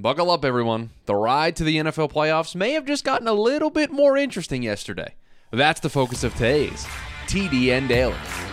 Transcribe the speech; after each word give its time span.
Buckle 0.00 0.30
up, 0.30 0.46
everyone. 0.46 0.90
The 1.04 1.14
ride 1.14 1.56
to 1.56 1.64
the 1.64 1.76
NFL 1.76 2.10
playoffs 2.10 2.54
may 2.54 2.72
have 2.72 2.86
just 2.86 3.04
gotten 3.04 3.28
a 3.28 3.34
little 3.34 3.68
bit 3.68 3.92
more 3.92 4.16
interesting 4.16 4.62
yesterday. 4.62 5.14
That's 5.50 5.80
the 5.80 5.90
focus 5.90 6.24
of 6.24 6.32
today's 6.32 6.86
TDN 7.26 7.86
Daily. 7.86 8.49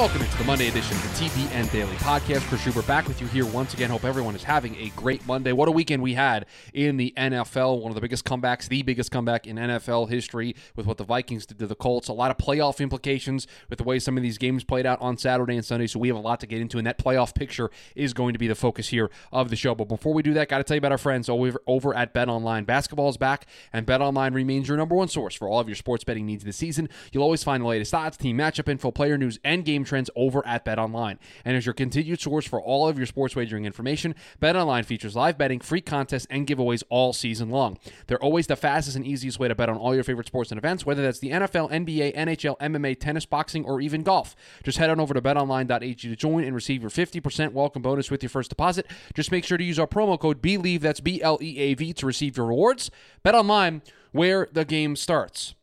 Welcome 0.00 0.22
into 0.22 0.38
the 0.38 0.44
Monday 0.44 0.66
edition 0.66 0.96
of 0.96 1.02
the 1.02 1.26
TDN 1.26 1.70
Daily 1.72 1.94
Podcast. 1.96 2.48
Chris 2.48 2.62
Schubert 2.62 2.86
back 2.86 3.06
with 3.06 3.20
you 3.20 3.26
here 3.26 3.44
once 3.44 3.74
again. 3.74 3.90
Hope 3.90 4.04
everyone 4.04 4.34
is 4.34 4.42
having 4.42 4.74
a 4.76 4.88
great 4.96 5.26
Monday. 5.26 5.52
What 5.52 5.68
a 5.68 5.70
weekend 5.70 6.02
we 6.02 6.14
had 6.14 6.46
in 6.72 6.96
the 6.96 7.12
NFL. 7.18 7.82
One 7.82 7.90
of 7.90 7.96
the 7.96 8.00
biggest 8.00 8.24
comebacks, 8.24 8.66
the 8.66 8.80
biggest 8.80 9.10
comeback 9.10 9.46
in 9.46 9.56
NFL 9.56 10.08
history 10.08 10.56
with 10.74 10.86
what 10.86 10.96
the 10.96 11.04
Vikings 11.04 11.44
did 11.44 11.58
to 11.58 11.66
the 11.66 11.74
Colts. 11.74 12.08
A 12.08 12.14
lot 12.14 12.30
of 12.30 12.38
playoff 12.38 12.80
implications 12.80 13.46
with 13.68 13.76
the 13.76 13.84
way 13.84 13.98
some 13.98 14.16
of 14.16 14.22
these 14.22 14.38
games 14.38 14.64
played 14.64 14.86
out 14.86 14.98
on 15.02 15.18
Saturday 15.18 15.54
and 15.54 15.66
Sunday. 15.66 15.86
So 15.86 15.98
we 15.98 16.08
have 16.08 16.16
a 16.16 16.20
lot 16.20 16.40
to 16.40 16.46
get 16.46 16.62
into, 16.62 16.78
and 16.78 16.86
that 16.86 16.96
playoff 16.96 17.34
picture 17.34 17.70
is 17.94 18.14
going 18.14 18.32
to 18.32 18.38
be 18.38 18.48
the 18.48 18.54
focus 18.54 18.88
here 18.88 19.10
of 19.32 19.50
the 19.50 19.56
show. 19.56 19.74
But 19.74 19.88
before 19.88 20.14
we 20.14 20.22
do 20.22 20.32
that, 20.32 20.48
got 20.48 20.58
to 20.58 20.64
tell 20.64 20.76
you 20.76 20.80
about 20.80 20.92
our 20.92 20.98
friends 20.98 21.28
over, 21.28 21.60
over 21.66 21.94
at 21.94 22.14
Bet 22.14 22.30
Online. 22.30 22.64
Basketball 22.64 23.10
is 23.10 23.18
back, 23.18 23.44
and 23.70 23.84
Bet 23.84 24.00
Online 24.00 24.32
remains 24.32 24.66
your 24.66 24.78
number 24.78 24.94
one 24.94 25.08
source 25.08 25.34
for 25.34 25.46
all 25.46 25.60
of 25.60 25.68
your 25.68 25.76
sports 25.76 26.04
betting 26.04 26.24
needs 26.24 26.42
this 26.42 26.56
season. 26.56 26.88
You'll 27.12 27.22
always 27.22 27.44
find 27.44 27.62
the 27.62 27.68
latest 27.68 27.92
odds, 27.92 28.16
team 28.16 28.38
matchup 28.38 28.66
info, 28.66 28.90
player 28.90 29.18
news, 29.18 29.38
and 29.44 29.62
game 29.62 29.84
trends 29.90 30.08
over 30.16 30.46
at 30.46 30.64
Bet 30.64 30.78
Online. 30.78 31.18
And 31.44 31.56
as 31.56 31.66
your 31.66 31.74
continued 31.74 32.20
source 32.20 32.46
for 32.46 32.62
all 32.62 32.88
of 32.88 32.96
your 32.96 33.06
sports 33.06 33.36
wagering 33.36 33.66
information, 33.66 34.14
Bet 34.38 34.56
Online 34.56 34.84
features 34.84 35.16
live 35.16 35.36
betting, 35.36 35.60
free 35.60 35.80
contests, 35.80 36.26
and 36.30 36.46
giveaways 36.46 36.82
all 36.88 37.12
season 37.12 37.50
long. 37.50 37.76
They're 38.06 38.22
always 38.22 38.46
the 38.46 38.56
fastest 38.56 38.96
and 38.96 39.06
easiest 39.06 39.38
way 39.38 39.48
to 39.48 39.54
bet 39.54 39.68
on 39.68 39.76
all 39.76 39.94
your 39.94 40.04
favorite 40.04 40.28
sports 40.28 40.50
and 40.52 40.58
events, 40.58 40.86
whether 40.86 41.02
that's 41.02 41.18
the 41.18 41.30
NFL, 41.30 41.70
NBA, 41.70 42.14
NHL, 42.16 42.56
MMA, 42.58 42.98
tennis, 42.98 43.26
boxing, 43.26 43.64
or 43.64 43.80
even 43.80 44.02
golf. 44.02 44.36
Just 44.62 44.78
head 44.78 44.90
on 44.90 45.00
over 45.00 45.12
to 45.12 45.20
betonline.ag 45.20 45.94
to 45.96 46.16
join 46.16 46.44
and 46.44 46.54
receive 46.54 46.80
your 46.80 46.90
50% 46.90 47.52
welcome 47.52 47.82
bonus 47.82 48.10
with 48.10 48.22
your 48.22 48.30
first 48.30 48.48
deposit. 48.48 48.86
Just 49.14 49.32
make 49.32 49.44
sure 49.44 49.58
to 49.58 49.64
use 49.64 49.78
our 49.78 49.88
promo 49.88 50.18
code 50.18 50.40
BLEAV, 50.40 50.80
that's 50.80 51.00
B 51.00 51.20
L 51.20 51.38
E 51.42 51.58
A 51.58 51.74
V, 51.74 51.92
to 51.94 52.06
receive 52.06 52.36
your 52.36 52.46
rewards. 52.46 52.90
Bet 53.24 53.34
Online, 53.34 53.82
where 54.12 54.48
the 54.52 54.64
game 54.64 54.94
starts. 54.94 55.54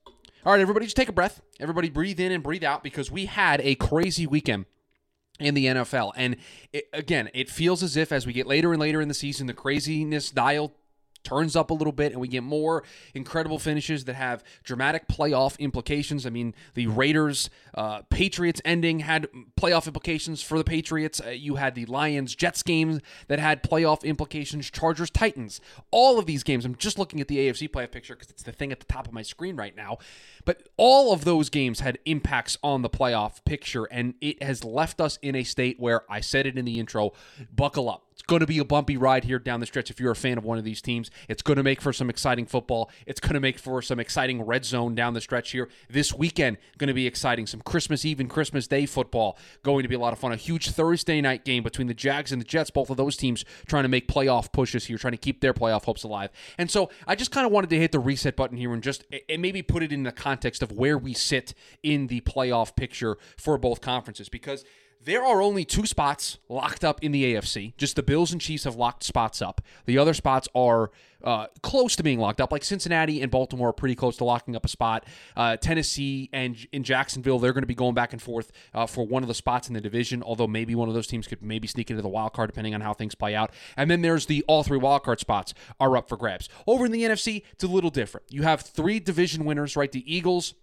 All 0.48 0.54
right, 0.54 0.62
everybody, 0.62 0.86
just 0.86 0.96
take 0.96 1.10
a 1.10 1.12
breath. 1.12 1.42
Everybody, 1.60 1.90
breathe 1.90 2.22
in 2.22 2.32
and 2.32 2.42
breathe 2.42 2.64
out 2.64 2.82
because 2.82 3.12
we 3.12 3.26
had 3.26 3.60
a 3.66 3.76
crazy 3.76 4.26
weekend 4.26 4.64
in 5.42 5.56
the 5.56 5.66
NFL. 5.66 6.14
And 6.16 6.38
it, 6.72 6.86
again, 6.94 7.30
it 7.34 7.50
feels 7.50 7.84
as 7.84 7.98
if 7.98 8.14
as 8.14 8.26
we 8.26 8.32
get 8.32 8.48
later 8.48 8.72
and 8.72 8.80
later 8.80 9.02
in 9.02 9.10
the 9.10 9.14
season, 9.14 9.48
the 9.48 9.54
craziness 9.54 10.32
dial 10.32 10.72
turns 11.28 11.58
up 11.58 11.72
a 11.72 11.74
little 11.74 11.92
bit 11.92 12.14
and 12.14 12.22
we 12.22 12.28
get 12.30 12.42
more 12.42 12.84
incredible 13.14 13.60
finishes 13.60 14.06
that 14.06 14.16
have 14.16 14.44
dramatic 14.64 15.10
playoff 15.10 15.60
implications. 15.60 16.26
I 16.26 16.30
mean, 16.30 16.56
the 16.74 16.88
Raiders 16.88 17.50
uh, 17.74 18.04
Patriots 18.10 18.62
ending 18.64 19.00
had 19.00 19.28
playoff 19.60 19.88
implications 19.88 20.42
for 20.42 20.58
the 20.58 20.64
Patriots. 20.64 21.20
Uh, 21.24 21.32
you 21.32 21.56
had 21.56 21.76
the 21.76 21.86
Lions 21.86 22.34
Jets 22.34 22.64
games 22.64 23.02
that 23.28 23.40
had 23.40 23.62
playoff 23.62 24.04
implications, 24.04 24.72
Chargers 24.72 25.10
Titans. 25.10 25.60
All 25.92 26.18
of 26.18 26.28
these 26.28 26.44
games, 26.44 26.64
I'm 26.64 26.76
just 26.76 26.98
looking 26.98 27.20
at 27.20 27.28
the 27.28 27.38
AFC 27.40 27.70
playoff 27.70 27.92
picture 27.92 28.16
because 28.16 28.30
it's 28.30 28.44
the 28.44 28.54
thing 28.54 28.72
at 28.72 28.80
the 28.80 28.86
top 28.86 29.06
of 29.06 29.12
my 29.12 29.22
screen 29.22 29.58
right 29.58 29.76
now. 29.76 29.98
But 30.46 30.70
all 30.78 31.12
of 31.12 31.26
those 31.26 31.50
games 31.50 31.82
had 31.82 32.00
impacts 32.06 32.58
on 32.64 32.84
the 32.84 32.90
playoff 32.90 33.44
picture, 33.44 33.84
and 33.86 34.14
it 34.22 34.42
has 34.42 34.64
left 34.64 35.02
us 35.02 35.20
in 35.22 35.36
a 35.36 35.44
state 35.44 35.78
where 35.78 36.10
I 36.10 36.22
said 36.22 36.46
it 36.46 36.58
in 36.58 36.64
the 36.64 36.80
intro 36.80 37.12
buckle 37.54 37.90
up. 37.90 38.07
It's 38.18 38.26
going 38.26 38.40
to 38.40 38.48
be 38.48 38.58
a 38.58 38.66
bumpy 38.66 38.98
ride 38.98 39.26
here 39.26 39.38
down 39.38 39.60
the 39.60 39.68
stretch 39.68 39.92
if 39.92 40.00
you're 40.00 40.12
a 40.12 40.16
fan 40.16 40.40
of 40.40 40.44
one 40.44 40.58
of 40.58 40.64
these 40.64 40.82
teams. 40.82 41.12
It's 41.30 41.44
going 41.44 41.58
to 41.58 41.64
make 41.64 41.80
for 41.80 41.94
some 41.94 42.10
exciting 42.10 42.48
football. 42.48 42.90
It's 43.06 43.20
going 43.20 43.36
to 43.36 43.40
make 43.40 43.60
for 43.60 43.80
some 43.84 44.00
exciting 44.00 44.42
red 44.42 44.66
zone 44.66 44.96
down 44.96 45.14
the 45.14 45.22
stretch 45.22 45.52
here. 45.52 45.70
This 45.88 46.16
weekend 46.16 46.58
going 46.80 46.88
to 46.88 46.96
be 46.96 47.06
exciting. 47.06 47.46
Some 47.46 47.62
Christmas 47.62 48.06
Eve 48.06 48.20
and 48.20 48.28
Christmas 48.28 48.66
Day 48.66 48.88
football 48.88 49.38
going 49.62 49.84
to 49.84 49.88
be 49.88 49.94
a 49.94 50.00
lot 50.00 50.14
of 50.14 50.20
fun. 50.20 50.32
A 50.32 50.36
huge 50.36 50.72
Thursday 50.72 51.22
night 51.22 51.46
game 51.46 51.62
between 51.62 51.86
the 51.86 51.94
Jags 51.94 52.32
and 52.32 52.42
the 52.42 52.46
Jets. 52.46 52.72
Both 52.72 52.90
of 52.90 52.98
those 52.98 53.18
teams 53.18 53.46
trying 53.68 53.84
to 53.84 53.90
make 53.90 54.08
playoff 54.08 54.52
pushes 54.52 54.88
here, 54.88 54.98
trying 54.98 55.14
to 55.14 55.18
keep 55.18 55.42
their 55.42 55.54
playoff 55.54 55.84
hopes 55.86 56.02
alive. 56.02 56.32
And 56.58 56.72
so 56.72 56.90
I 57.06 57.14
just 57.14 57.30
kind 57.30 57.46
of 57.46 57.52
wanted 57.52 57.70
to 57.70 57.78
hit 57.78 57.92
the 57.92 58.00
reset 58.00 58.36
button 58.36 58.58
here 58.58 58.74
and 58.74 58.82
just 58.82 59.06
and 59.30 59.44
maybe 59.44 59.62
put 59.62 59.84
it 59.84 59.94
in 59.94 60.02
the 60.02 60.12
context 60.12 60.64
of 60.64 60.72
where 60.72 60.98
we 60.98 61.14
sit 61.14 61.54
in 61.84 62.08
the 62.08 62.22
playoff 62.22 62.76
picture 62.76 63.20
for 63.38 63.60
both 63.60 63.80
conferences 63.80 64.28
because 64.28 64.66
there 65.08 65.24
are 65.24 65.42
only 65.42 65.64
two 65.64 65.86
spots 65.86 66.38
locked 66.50 66.84
up 66.84 67.02
in 67.02 67.14
the 67.14 67.34
AFC. 67.34 67.74
Just 67.78 67.96
the 67.96 68.04
Bills 68.04 68.34
and 68.34 68.42
Chiefs 68.42 68.66
have 68.66 68.76
locked 68.76 69.06
spots 69.06 69.42
up. 69.42 69.62
The 69.86 69.98
other 69.98 70.14
spots 70.14 70.50
are 70.54 70.92
uh, 71.24 71.48
close 71.62 71.96
to 71.96 72.04
being 72.04 72.20
locked 72.20 72.42
up. 72.42 72.52
Like 72.52 72.66
Cincinnati 72.66 73.22
and 73.22 73.32
Baltimore 73.32 73.70
are 73.70 73.74
pretty 73.74 73.96
close 73.96 74.18
to 74.18 74.26
locking 74.26 74.54
up 74.54 74.66
a 74.66 74.68
spot. 74.68 75.06
Uh, 75.38 75.56
Tennessee 75.56 76.30
and 76.34 76.58
in 76.74 76.84
Jacksonville, 76.84 77.40
they're 77.40 77.54
going 77.54 77.64
to 77.64 77.68
be 77.68 77.74
going 77.74 77.94
back 77.94 78.12
and 78.12 78.22
forth 78.22 78.52
uh, 78.74 78.86
for 78.86 79.08
one 79.08 79.24
of 79.24 79.30
the 79.30 79.34
spots 79.34 79.70
in 79.70 79.74
the 79.74 79.80
division. 79.80 80.22
Although 80.22 80.48
maybe 80.48 80.76
one 80.76 80.90
of 80.90 80.94
those 80.94 81.08
teams 81.08 81.26
could 81.26 81.42
maybe 81.42 81.70
sneak 81.70 81.90
into 81.90 82.04
the 82.04 82.10
wild 82.10 82.34
card 82.34 82.50
depending 82.50 82.76
on 82.76 82.82
how 82.82 82.94
things 82.94 83.16
play 83.16 83.34
out. 83.34 83.54
And 83.78 83.90
then 83.90 84.02
there's 84.02 84.26
the 84.26 84.44
all 84.46 84.64
three 84.64 84.78
wild 84.78 85.04
card 85.04 85.22
spots 85.22 85.54
are 85.80 85.96
up 85.96 86.10
for 86.10 86.18
grabs. 86.18 86.50
Over 86.68 86.86
in 86.86 86.92
the 86.92 87.04
NFC, 87.04 87.44
it's 87.54 87.64
a 87.64 87.68
little 87.68 87.92
different. 87.92 88.26
You 88.30 88.42
have 88.42 88.60
three 88.60 89.00
division 89.00 89.46
winners, 89.46 89.78
right? 89.78 89.92
The 89.92 90.04
Eagles. 90.14 90.54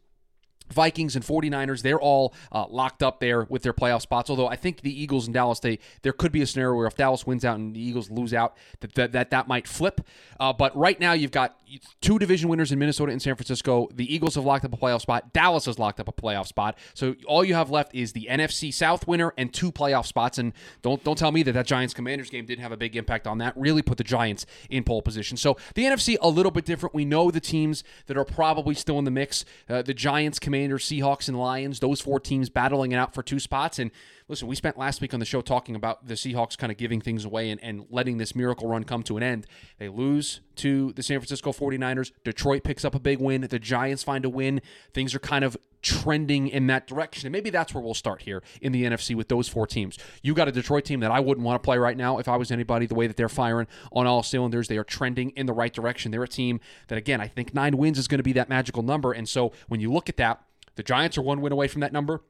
Vikings 0.70 1.14
and 1.14 1.24
49ers, 1.24 1.82
they're 1.82 2.00
all 2.00 2.34
uh, 2.50 2.66
locked 2.68 3.02
up 3.02 3.20
there 3.20 3.44
with 3.44 3.62
their 3.62 3.72
playoff 3.72 4.02
spots. 4.02 4.30
Although 4.30 4.48
I 4.48 4.56
think 4.56 4.80
the 4.80 5.02
Eagles 5.02 5.26
and 5.26 5.34
Dallas, 5.34 5.60
they 5.60 5.78
there 6.02 6.12
could 6.12 6.32
be 6.32 6.42
a 6.42 6.46
scenario 6.46 6.76
where 6.76 6.86
if 6.86 6.96
Dallas 6.96 7.26
wins 7.26 7.44
out 7.44 7.58
and 7.58 7.74
the 7.74 7.80
Eagles 7.80 8.10
lose 8.10 8.32
out, 8.32 8.56
that 8.80 8.94
that, 8.94 9.12
that, 9.12 9.30
that 9.30 9.48
might 9.48 9.68
flip. 9.68 10.00
Uh, 10.40 10.52
but 10.52 10.76
right 10.76 10.98
now, 10.98 11.12
you've 11.12 11.30
got 11.30 11.56
two 12.00 12.18
division 12.18 12.48
winners 12.48 12.72
in 12.72 12.78
Minnesota 12.78 13.12
and 13.12 13.20
San 13.20 13.34
Francisco. 13.34 13.88
The 13.92 14.12
Eagles 14.12 14.34
have 14.34 14.44
locked 14.44 14.64
up 14.64 14.72
a 14.72 14.76
playoff 14.76 15.02
spot. 15.02 15.32
Dallas 15.32 15.66
has 15.66 15.78
locked 15.78 16.00
up 16.00 16.08
a 16.08 16.12
playoff 16.12 16.46
spot. 16.46 16.78
So 16.94 17.14
all 17.26 17.44
you 17.44 17.54
have 17.54 17.70
left 17.70 17.94
is 17.94 18.12
the 18.12 18.28
NFC 18.30 18.72
South 18.72 19.06
winner 19.06 19.32
and 19.36 19.52
two 19.52 19.72
playoff 19.72 20.06
spots. 20.06 20.38
And 20.38 20.52
don't 20.82 21.02
don't 21.04 21.18
tell 21.18 21.32
me 21.32 21.42
that 21.44 21.52
that 21.52 21.66
Giants 21.66 21.94
Commanders 21.94 22.30
game 22.30 22.46
didn't 22.46 22.62
have 22.62 22.72
a 22.72 22.76
big 22.76 22.96
impact 22.96 23.26
on 23.26 23.38
that. 23.38 23.56
Really 23.56 23.82
put 23.82 23.98
the 23.98 24.04
Giants 24.04 24.46
in 24.70 24.84
pole 24.84 25.02
position. 25.02 25.36
So 25.36 25.56
the 25.74 25.84
NFC 25.84 26.16
a 26.20 26.28
little 26.28 26.52
bit 26.52 26.64
different. 26.64 26.94
We 26.94 27.04
know 27.04 27.30
the 27.30 27.40
teams 27.40 27.84
that 28.06 28.16
are 28.16 28.24
probably 28.24 28.74
still 28.74 28.98
in 28.98 29.04
the 29.04 29.10
mix. 29.10 29.44
Uh, 29.68 29.82
the 29.82 29.94
Giants, 29.94 30.38
Commanders, 30.38 30.84
Seahawks, 30.84 31.28
and 31.28 31.38
Lions. 31.38 31.80
Those 31.80 32.00
four 32.00 32.20
teams 32.20 32.48
battling 32.50 32.92
it 32.92 32.96
out 32.96 33.14
for 33.14 33.22
two 33.22 33.38
spots. 33.38 33.78
And 33.78 33.90
listen, 34.28 34.48
we 34.48 34.56
spent 34.56 34.78
last 34.78 35.00
week 35.00 35.14
on 35.14 35.20
the 35.20 35.26
show 35.26 35.40
talking 35.40 35.76
about 35.76 36.06
the 36.06 36.14
Seahawks 36.14 36.56
kind 36.56 36.70
of 36.70 36.78
giving 36.78 37.00
things 37.00 37.24
away 37.24 37.50
and, 37.50 37.62
and 37.62 37.86
letting 37.90 38.18
this 38.18 38.34
miracle 38.34 38.68
run 38.68 38.84
come 38.84 39.02
to 39.04 39.16
an 39.16 39.22
end. 39.22 39.46
They 39.78 39.88
lose 39.88 40.40
to 40.56 40.92
the 40.92 41.02
San 41.02 41.18
Francisco 41.18 41.52
49ers. 41.52 42.12
Detroit 42.24 42.64
picks 42.64 42.84
up 42.84 42.94
a 42.94 42.98
big 42.98 43.20
win. 43.20 43.42
The 43.42 43.58
Giants 43.58 44.02
find 44.02 44.24
a 44.24 44.28
win. 44.28 44.60
Things 44.92 45.14
are 45.14 45.18
kind 45.18 45.44
of 45.44 45.56
trending 45.82 46.48
in 46.48 46.66
that 46.68 46.86
direction. 46.86 47.26
And 47.26 47.32
maybe 47.32 47.50
that's 47.50 47.74
where 47.74 47.82
we'll 47.82 47.94
start 47.94 48.22
here 48.22 48.42
in 48.60 48.72
the 48.72 48.84
NFC 48.84 49.14
with 49.14 49.28
those 49.28 49.48
four 49.48 49.66
teams. 49.66 49.98
You 50.22 50.34
got 50.34 50.48
a 50.48 50.52
Detroit 50.52 50.84
team 50.84 51.00
that 51.00 51.10
I 51.10 51.20
wouldn't 51.20 51.44
want 51.44 51.62
to 51.62 51.64
play 51.64 51.78
right 51.78 51.96
now 51.96 52.18
if 52.18 52.26
I 52.26 52.36
was 52.36 52.50
anybody, 52.50 52.86
the 52.86 52.94
way 52.94 53.06
that 53.06 53.16
they're 53.16 53.28
firing 53.28 53.66
on 53.92 54.06
all 54.06 54.22
cylinders. 54.22 54.68
They 54.68 54.78
are 54.78 54.84
trending 54.84 55.30
in 55.30 55.46
the 55.46 55.52
right 55.52 55.72
direction. 55.72 56.10
They're 56.10 56.22
a 56.22 56.28
team 56.28 56.60
that, 56.88 56.96
again, 56.96 57.20
I 57.20 57.28
think 57.28 57.54
nine 57.54 57.76
wins 57.76 57.98
is 57.98 58.08
going 58.08 58.18
to 58.18 58.24
be 58.24 58.32
that 58.32 58.48
magical 58.48 58.82
number. 58.82 59.12
And 59.12 59.28
so 59.28 59.52
when 59.68 59.80
you 59.80 59.92
look 59.92 60.08
at 60.08 60.16
that, 60.16 60.42
the 60.76 60.82
Giants 60.82 61.18
are 61.18 61.22
one 61.22 61.40
win 61.40 61.52
away 61.52 61.68
from 61.68 61.80
that 61.82 61.92
number. 61.92 62.22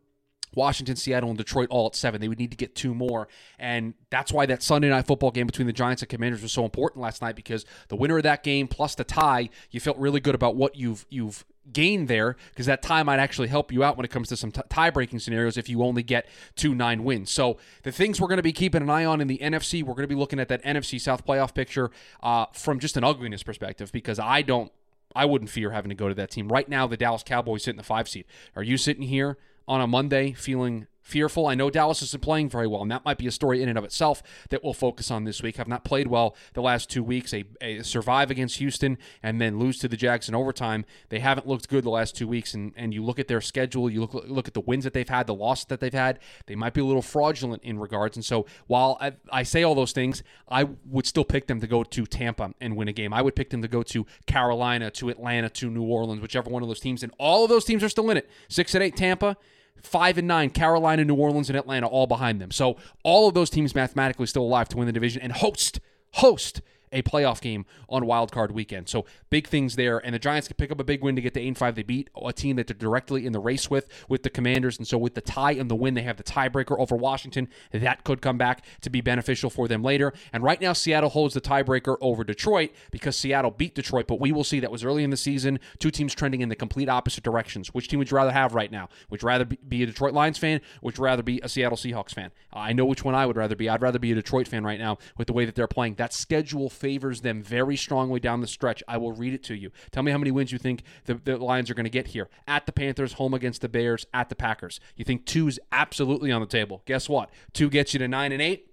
Washington, 0.57 0.97
Seattle, 0.97 1.29
and 1.29 1.39
Detroit 1.39 1.69
all 1.71 1.87
at 1.87 1.95
seven. 1.95 2.21
They 2.21 2.29
would 2.29 2.39
need 2.39 2.51
to 2.51 2.57
get 2.57 2.75
two 2.75 2.95
more. 2.95 3.29
And 3.59 3.95
that's 4.11 4.33
why 4.33 4.47
that 4.47 4.63
Sunday 4.63 4.89
night 4.89 5.07
football 5.07 5.31
game 5.31 5.47
between 5.47 5.67
the 5.67 5.73
Giants 5.73 6.03
and 6.03 6.09
Commanders 6.09 6.43
was 6.43 6.53
so 6.53 6.65
important 6.65 7.03
last 7.03 7.23
night 7.23 7.37
because 7.37 7.65
the 7.89 7.97
winner 7.97 8.17
of 8.17 8.23
that 8.23 8.43
game 8.43 8.69
plus 8.69 8.95
the 8.95 9.05
tie, 9.05 9.51
you 9.71 9.81
felt 9.81 9.97
really 9.99 10.21
good 10.21 10.35
about 10.35 10.57
what 10.57 10.77
you've 10.77 11.07
you've 11.11 11.45
gained 11.73 12.09
there 12.09 12.37
because 12.51 12.67
that 12.67 12.83
tie 12.83 13.03
might 13.03 13.19
actually 13.19 13.49
help 13.49 13.73
you 13.73 13.83
out 13.83 13.97
when 13.97 14.05
it 14.05 14.11
comes 14.11 14.29
to 14.29 14.37
some 14.37 14.51
t- 14.51 14.61
tie 14.69 14.91
breaking 14.91 15.19
scenarios 15.19 15.57
if 15.57 15.69
you 15.69 15.83
only 15.83 16.03
get 16.03 16.29
two 16.57 16.75
nine 16.75 17.05
wins. 17.05 17.31
So 17.31 17.57
the 17.83 17.93
things 17.93 18.21
we're 18.21 18.29
going 18.29 18.39
to 18.39 18.43
be 18.43 18.53
keeping 18.53 18.83
an 18.83 18.91
eye 18.91 19.05
on 19.05 19.21
in 19.21 19.29
the 19.29 19.39
NFC, 19.39 19.83
we're 19.83 19.95
going 19.95 20.05
to 20.05 20.15
be 20.15 20.19
looking 20.19 20.39
at 20.39 20.49
that 20.49 20.63
NFC 20.63 21.01
South 21.01 21.27
playoff 21.27 21.55
picture 21.55 21.91
uh, 22.23 22.47
from 22.53 22.79
just 22.79 22.97
an 22.97 23.05
ugliness 23.05 23.43
perspective 23.43 23.93
because 23.93 24.19
I 24.19 24.43
don't 24.43 24.71
I 25.17 25.25
wouldn't 25.25 25.51
fear 25.51 25.71
having 25.71 25.91
to 25.91 25.95
go 25.95 26.09
to 26.09 26.15
that 26.15 26.31
team. 26.31 26.49
Right 26.49 26.69
now, 26.69 26.87
the 26.87 26.97
Dallas 26.97 27.23
Cowboys 27.23 27.65
sit 27.65 27.71
in 27.71 27.77
the 27.77 27.83
five 27.83 28.09
seed. 28.09 28.25
Are 28.57 28.63
you 28.63 28.77
sitting 28.77 29.05
here 29.05 29.39
on 29.67 29.81
a 29.81 29.87
Monday 29.87 30.33
feeling 30.33 30.87
fearful. 31.05 31.47
I 31.47 31.55
know 31.55 31.71
Dallas 31.71 32.03
isn't 32.03 32.23
playing 32.23 32.49
very 32.49 32.67
well, 32.67 32.83
and 32.83 32.91
that 32.91 33.05
might 33.05 33.19
be 33.19 33.27
a 33.27 33.31
story 33.31 33.63
in 33.63 33.69
and 33.69 33.79
of 33.79 33.85
itself 33.85 34.23
that 34.49 34.65
we'll 34.65 34.73
focus 34.73 35.11
on 35.11 35.25
this 35.25 35.43
week. 35.43 35.57
Have 35.57 35.69
not 35.69 35.85
played 35.85 36.09
well 36.09 36.35
the 36.55 36.63
last 36.63 36.91
two 36.91 37.05
weeks. 37.05 37.33
A, 37.33 37.83
survive 37.83 38.31
against 38.31 38.57
Houston 38.57 38.99
and 39.23 39.41
then 39.41 39.59
lose 39.59 39.79
to 39.79 39.89
the 39.89 39.97
Jags 39.97 40.29
in 40.29 40.35
overtime. 40.35 40.85
They 41.11 41.21
haven't 41.21 41.47
looked 41.47 41.69
good 41.69 41.85
the 41.85 41.91
last 41.91 42.17
two 42.17 42.27
weeks, 42.27 42.55
and, 42.55 42.73
and 42.75 42.95
you 42.95 43.05
look 43.05 43.19
at 43.19 43.29
their 43.29 43.43
schedule, 43.43 43.91
you 43.91 44.01
look 44.01 44.15
look 44.15 44.49
at 44.49 44.55
the 44.55 44.61
wins 44.61 44.85
that 44.85 44.95
they've 44.95 45.09
had, 45.09 45.27
the 45.27 45.35
losses 45.35 45.67
that 45.67 45.81
they've 45.81 45.93
had. 45.93 46.19
They 46.47 46.55
might 46.55 46.73
be 46.73 46.81
a 46.81 46.85
little 46.85 47.03
fraudulent 47.03 47.63
in 47.63 47.79
regards. 47.79 48.17
And 48.17 48.25
so 48.25 48.47
while 48.67 48.97
I, 49.01 49.13
I 49.31 49.43
say 49.43 49.63
all 49.63 49.75
those 49.75 49.93
things, 49.93 50.23
I 50.49 50.65
would 50.87 51.07
still 51.07 51.25
pick 51.25 51.47
them 51.47 51.61
to 51.61 51.67
go 51.67 51.85
to 51.85 52.07
Tampa 52.07 52.55
and 52.61 52.77
win 52.77 52.89
a 52.89 52.93
game. 52.93 53.13
I 53.13 53.21
would 53.21 53.37
pick 53.37 53.51
them 53.51 53.61
to 53.61 53.69
go 53.69 53.83
to 53.83 54.07
Carolina, 54.27 54.91
to 54.93 55.11
Atlanta, 55.11 55.51
to 55.51 55.71
New 55.71 55.85
Orleans, 55.85 56.23
whichever 56.23 56.49
one 56.49 56.63
of 56.63 56.69
those 56.69 56.81
teams. 56.81 57.03
And 57.03 57.13
all 57.19 57.45
of 57.45 57.51
those 57.51 57.65
teams 57.65 57.85
are 57.85 57.91
still 57.91 58.09
in 58.11 58.17
it. 58.17 58.31
Six 58.49 58.75
and 58.75 58.83
eight 58.83 58.97
Tampa 58.97 59.37
five 59.83 60.19
and 60.19 60.27
nine, 60.27 60.51
Carolina, 60.51 61.05
New 61.05 61.15
Orleans, 61.15 61.49
and 61.49 61.59
Atlanta 61.59 61.87
all 61.87 62.07
behind 62.07 62.41
them. 62.41 62.51
So 62.51 62.77
all 63.03 63.29
of 63.29 63.35
those 63.35 63.51
teams 63.51 63.75
mathematically 63.75 64.27
still 64.27 64.43
alive 64.43 64.69
to 64.71 64.77
win 64.77 64.87
the 64.87 64.93
division 64.93 65.23
and 65.23 65.33
host 65.33 65.81
host 66.15 66.61
a 66.95 67.03
playoff 67.03 67.41
game 67.41 67.67
on 67.89 68.07
wild 68.07 68.33
card 68.33 68.53
weekend. 68.53 68.89
So 68.89 69.05
big 69.29 69.47
things 69.49 69.77
there. 69.77 69.99
And 69.99 70.15
the 70.15 70.19
Giants 70.19 70.49
could 70.49 70.57
pick 70.57 70.71
up 70.71 70.81
a 70.81 70.85
big 70.85 71.03
win 71.03 71.17
to 71.17 71.23
get 71.23 71.35
to 71.35 71.41
8 71.41 71.49
and 71.49 71.59
5. 71.59 71.75
They 71.75 71.83
beat 71.83 72.09
a 72.17 72.33
team 72.33 72.57
that 72.57 72.67
they're 72.67 72.75
directly 72.75 73.27
in 73.27 73.33
the 73.33 73.41
race 73.41 73.69
with, 73.69 73.87
with 74.09 74.23
the 74.23 74.31
Commanders. 74.31 74.79
And 74.79 74.87
so 74.87 74.97
with 74.97 75.15
the 75.15 75.21
tie 75.21 75.53
and 75.53 75.71
the 75.71 75.75
win, 75.75 75.95
they 75.95 76.03
have 76.03 76.17
the 76.17 76.23
tiebreaker 76.23 76.79
over 76.79 76.97
Washington. 76.97 77.49
That 77.73 78.05
could 78.05 78.23
come 78.23 78.39
back 78.39 78.65
to 78.83 78.91
be 78.91 79.01
beneficial 79.01 79.51
for 79.51 79.69
them 79.69 79.83
later. 79.83 80.13
And 80.33 80.43
right 80.43 80.61
now, 80.61 80.73
Seattle 80.73 81.11
holds 81.11 81.35
the 81.35 81.41
tiebreaker 81.41 81.97
over 82.01 82.25
Detroit 82.25 82.71
because 82.91 83.17
Seattle 83.17 83.51
beat 83.51 83.75
Detroit. 83.75 84.07
But 84.07 84.21
we 84.21 84.33
will 84.33 84.45
see 84.45 84.61
that 84.61 84.71
was 84.71 84.85
early 84.85 85.05
in 85.05 85.11
the 85.11 85.17
season. 85.17 85.59
Two 85.79 85.91
teams 85.91 86.15
trending 86.15 86.41
in 86.41 86.49
the 86.49 86.57
complete 86.57 86.89
opposite 86.89 87.25
directions. 87.25 87.75
Which 87.75 87.89
team 87.89 87.99
would 87.99 88.11
you 88.11 88.17
rather 88.17 88.33
have 88.33 88.55
right 88.55 88.71
now? 88.71 88.89
Would 89.11 89.23
you 89.23 89.29
rather 89.29 89.45
be 89.45 89.83
a 89.83 89.87
Detroit 89.87 90.15
Lions 90.15 90.39
fan? 90.39 90.61
Would 90.83 90.99
you 90.99 91.05
rather 91.05 91.23
be 91.23 91.41
a 91.43 91.49
Seattle 91.49 91.77
Seahawks 91.77 92.15
fan? 92.15 92.31
I 92.53 92.73
know 92.73 92.85
which 92.85 93.05
one 93.05 93.15
I 93.15 93.27
would 93.27 93.37
rather 93.37 93.57
be. 93.57 93.69
I'd 93.69 93.83
rather 93.83 93.99
be 93.99 94.13
a 94.13 94.15
Detroit 94.15 94.47
fan 94.49 94.65
right 94.65 94.79
now 94.79 94.99
with 95.17 95.27
the 95.27 95.33
way 95.33 95.45
that 95.45 95.55
they're 95.55 95.67
playing. 95.67 95.95
That 95.95 96.13
schedule 96.13 96.71
favors 96.85 97.23
them 97.23 97.43
very 97.43 97.77
strongly 97.77 98.21
down 98.21 98.43
the 98.43 98.47
stretch. 98.47 98.83
I 98.87 98.99
will 98.99 99.13
read 99.13 99.33
it 99.33 99.43
to 99.45 99.57
you. 99.57 99.71
Tell 99.91 100.03
me 100.03 100.13
how 100.13 100.19
many 100.19 100.31
wins 100.31 100.53
you 100.53 100.59
think 100.59 100.83
the, 101.07 101.15
the 101.15 101.39
Lions 101.39 101.71
are 101.71 101.75
going 101.75 101.85
to 101.85 101.91
get 101.91 102.09
here. 102.09 102.29
At 102.47 102.67
the 102.67 102.73
Panthers, 102.73 103.15
home 103.15 103.33
against 103.33 103.63
the 103.63 103.71
Bears, 103.71 104.05
at 104.13 104.29
the 104.29 104.35
Packers. 104.35 104.81
You 104.95 105.03
think 105.03 105.25
two 105.25 105.49
is 105.49 105.59
absolutely 105.73 106.31
on 106.31 106.43
the 106.43 106.47
table. 106.47 106.83
Guess 106.85 107.09
what? 107.09 107.31
Two 107.55 107.71
gets 107.71 107.95
you 107.95 108.01
to 108.01 108.07
nine 108.07 108.33
and 108.33 108.43
eight. 108.43 108.71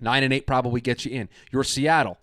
Nine 0.00 0.22
and 0.22 0.32
eight 0.32 0.46
probably 0.46 0.80
gets 0.80 1.04
you 1.04 1.10
in. 1.10 1.28
You're 1.50 1.64
Seattle. 1.64 2.18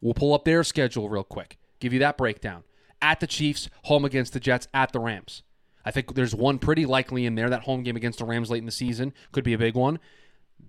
We'll 0.00 0.14
pull 0.14 0.32
up 0.32 0.46
their 0.46 0.64
schedule 0.64 1.10
real 1.10 1.22
quick. 1.22 1.58
Give 1.78 1.92
you 1.92 1.98
that 1.98 2.16
breakdown. 2.16 2.64
At 3.02 3.20
the 3.20 3.26
Chiefs, 3.26 3.68
home 3.82 4.06
against 4.06 4.32
the 4.32 4.40
Jets, 4.40 4.68
at 4.72 4.92
the 4.92 5.00
Rams. 5.00 5.42
I 5.84 5.90
think 5.90 6.14
there's 6.14 6.34
one 6.34 6.58
pretty 6.58 6.86
likely 6.86 7.26
in 7.26 7.34
there. 7.34 7.50
That 7.50 7.64
home 7.64 7.82
game 7.82 7.96
against 7.96 8.20
the 8.20 8.24
Rams 8.24 8.50
late 8.50 8.60
in 8.60 8.66
the 8.66 8.72
season 8.72 9.12
could 9.32 9.44
be 9.44 9.52
a 9.52 9.58
big 9.58 9.74
one. 9.74 9.98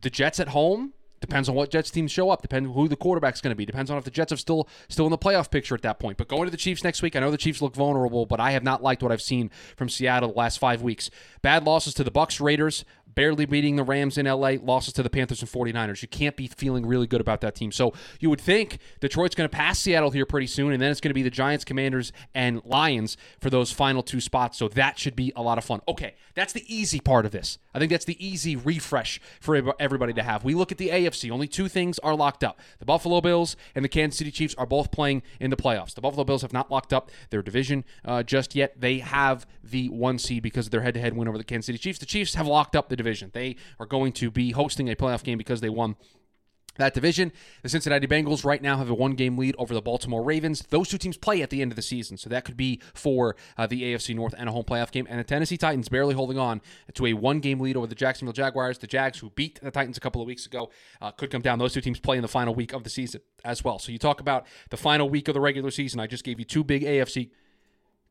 The 0.01 0.09
Jets 0.09 0.41
at 0.41 0.50
home, 0.50 0.91
Depends 1.24 1.48
on 1.48 1.56
what 1.56 1.72
Jets 1.72 1.90
teams 1.90 2.12
show 2.12 2.30
up. 2.30 2.42
Depends 2.42 2.70
who 2.75 2.90
the 2.90 2.98
quarterback's 2.98 3.40
going 3.40 3.54
to 3.54 3.56
be. 3.56 3.66
Depends 3.66 3.90
on 3.90 3.98
if 3.98 4.04
the 4.04 4.12
Jets 4.12 4.34
are 4.34 4.38
still 4.38 4.68
still 4.90 5.06
in 5.06 5.10
the 5.10 5.18
playoff 5.18 5.50
picture 5.50 5.74
at 5.74 5.81
that 5.84 5.98
point. 5.98 6.18
But 6.18 6.28
going 6.28 6.44
to 6.44 6.52
the 6.52 6.58
Chiefs 6.58 6.84
next 6.84 7.02
week, 7.02 7.16
I 7.16 7.22
know 7.22 7.31
the 7.31 7.38
Chiefs 7.38 7.62
look 7.62 7.78
vulnerable, 7.78 8.25
but 8.25 8.42
I 8.42 8.52
have 8.52 8.62
not 8.62 8.84
liked 8.84 9.02
what 9.02 9.14
I've 9.14 9.22
seen 9.22 9.50
from 9.78 9.88
Seattle 9.88 10.34
the 10.34 10.38
last 10.38 10.60
five 10.60 10.81
weeks. 10.81 11.10
Bad 11.42 11.64
losses 11.64 11.94
to 11.94 12.04
the 12.04 12.12
Bucs, 12.12 12.42
Raiders, 12.42 12.84
barely 13.15 13.45
beating 13.45 13.75
the 13.75 13.83
Rams 13.83 14.18
in 14.18 14.25
LA, 14.25 14.54
losses 14.62 14.94
to 14.94 15.04
the 15.04 15.10
Panthers 15.10 15.42
and 15.42 15.50
49ers. 15.50 16.01
You 16.01 16.07
can't 16.07 16.36
be 16.36 16.48
feeling 16.48 16.86
really 16.86 17.07
good 17.07 17.21
about 17.21 17.42
that 17.42 17.56
team. 17.56 17.71
So 17.71 17.94
you 18.19 18.30
would 18.30 18.42
think 18.42 18.80
Detroit's 19.00 19.36
going 19.36 19.50
to 19.50 19.56
pass 19.56 19.80
Seattle 19.80 20.12
here 20.12 20.25
pretty 20.25 20.48
soon, 20.48 20.74
and 20.74 20.81
then 20.81 20.92
it's 20.92 21.01
going 21.01 21.10
to 21.10 21.15
be 21.15 21.24
the 21.24 21.30
Giants, 21.30 21.65
Commanders, 21.65 22.12
and 22.33 22.62
Lions 22.65 23.18
for 23.39 23.50
those 23.50 23.71
final 23.71 24.04
two 24.04 24.21
spots. 24.21 24.57
So 24.57 24.68
that 24.69 25.00
should 25.00 25.15
be 25.15 25.31
a 25.36 25.42
lot 25.42 25.57
of 25.57 25.63
fun. 25.63 25.81
Okay, 25.88 26.15
that's 26.36 26.54
the 26.54 26.63
easy 26.74 27.00
part 27.00 27.25
of 27.25 27.31
this. 27.31 27.57
I 27.74 27.80
think 27.80 27.92
that's 27.92 28.06
the 28.06 28.24
easy 28.25 28.56
refresh 28.56 29.19
for 29.39 29.74
everybody 29.80 30.13
to 30.13 30.24
have. 30.24 30.44
We 30.44 30.54
look 30.54 30.71
at 30.71 30.77
the 30.77 30.89
AFC. 30.89 31.31
Only 31.31 31.48
two 31.48 31.68
things 31.68 32.00
are 32.00 32.15
locked 32.15 32.44
up. 32.44 32.60
The 32.80 32.86
Buffalo 32.86 33.19
Bills 33.21 33.56
and 33.75 33.83
the 33.83 33.89
Kansas 33.89 34.18
City 34.18 34.31
Chiefs 34.31 34.56
are 34.57 34.65
both 34.65 34.92
playing 34.92 35.24
in 35.39 35.50
the 35.50 35.57
playoffs. 35.57 35.94
The 35.94 36.01
Buffalo 36.01 36.24
Bills 36.24 36.44
have 36.44 36.54
not 36.54 36.69
locked 36.69 36.94
up 36.94 37.10
their 37.30 37.42
division 37.42 37.83
uh, 38.06 38.24
just 38.24 38.56
yet. 38.56 38.80
They 38.80 39.00
have 39.00 39.48
the 39.63 39.89
one 39.89 40.19
seed 40.19 40.44
because 40.44 40.68
of 40.68 40.71
their 40.71 40.81
head 40.81 40.94
to 40.94 41.00
head 41.00 41.15
win 41.15 41.27
over 41.27 41.38
the 41.38 41.44
Kansas 41.44 41.65
City 41.68 41.77
Chiefs. 41.77 42.00
The 42.00 42.06
Chiefs 42.06 42.36
have 42.36 42.48
locked 42.48 42.75
up 42.75 42.89
the 42.89 42.95
division. 43.03 43.31
They 43.33 43.57
are 43.79 43.85
going 43.85 44.13
to 44.13 44.31
be 44.31 44.51
hosting 44.51 44.89
a 44.89 44.95
playoff 44.95 45.23
game 45.23 45.38
because 45.38 45.61
they 45.61 45.69
won 45.69 45.95
that 46.77 46.94
division. 46.94 47.31
The 47.61 47.69
Cincinnati 47.69 48.07
Bengals 48.07 48.44
right 48.44 48.61
now 48.61 48.77
have 48.77 48.89
a 48.89 48.94
one 48.94 49.13
game 49.13 49.38
lead 49.38 49.55
over 49.57 49.73
the 49.73 49.81
Baltimore 49.81 50.23
Ravens. 50.23 50.63
Those 50.69 50.89
two 50.89 50.97
teams 50.97 51.17
play 51.17 51.41
at 51.41 51.50
the 51.50 51.61
end 51.61 51.71
of 51.71 51.75
the 51.75 51.81
season, 51.81 52.17
so 52.17 52.29
that 52.29 52.45
could 52.45 52.57
be 52.57 52.81
for 52.94 53.35
uh, 53.57 53.67
the 53.67 53.83
AFC 53.83 54.15
North 54.15 54.33
and 54.38 54.50
a 54.50 54.51
home 54.51 54.63
playoff 54.63 54.91
game. 54.91 55.05
And 55.09 55.19
the 55.19 55.23
Tennessee 55.23 55.57
Titans 55.57 55.89
barely 55.89 56.15
holding 56.15 56.38
on 56.38 56.61
to 56.95 57.05
a 57.05 57.13
one 57.13 57.39
game 57.39 57.59
lead 57.59 57.77
over 57.77 57.88
the 57.88 57.95
Jacksonville 57.95 58.33
Jaguars. 58.33 58.79
The 58.79 58.88
Jags, 58.88 59.19
who 59.19 59.29
beat 59.31 59.59
the 59.61 59.71
Titans 59.71 59.97
a 59.97 60.00
couple 60.00 60.21
of 60.21 60.27
weeks 60.27 60.45
ago, 60.45 60.71
uh, 61.01 61.11
could 61.11 61.29
come 61.29 61.41
down. 61.41 61.59
Those 61.59 61.73
two 61.73 61.81
teams 61.81 62.00
play 62.00 62.17
in 62.17 62.21
the 62.21 62.27
final 62.27 62.55
week 62.55 62.73
of 62.73 62.83
the 62.83 62.89
season 62.89 63.21
as 63.45 63.63
well. 63.63 63.79
So 63.79 63.91
you 63.91 64.00
talk 64.00 64.19
about 64.19 64.47
the 64.69 64.77
final 64.77 65.09
week 65.09 65.27
of 65.27 65.33
the 65.33 65.41
regular 65.41 65.71
season. 65.71 66.00
I 66.00 66.07
just 66.07 66.23
gave 66.23 66.39
you 66.39 66.45
two 66.45 66.63
big 66.63 66.83
AFC 66.83 67.29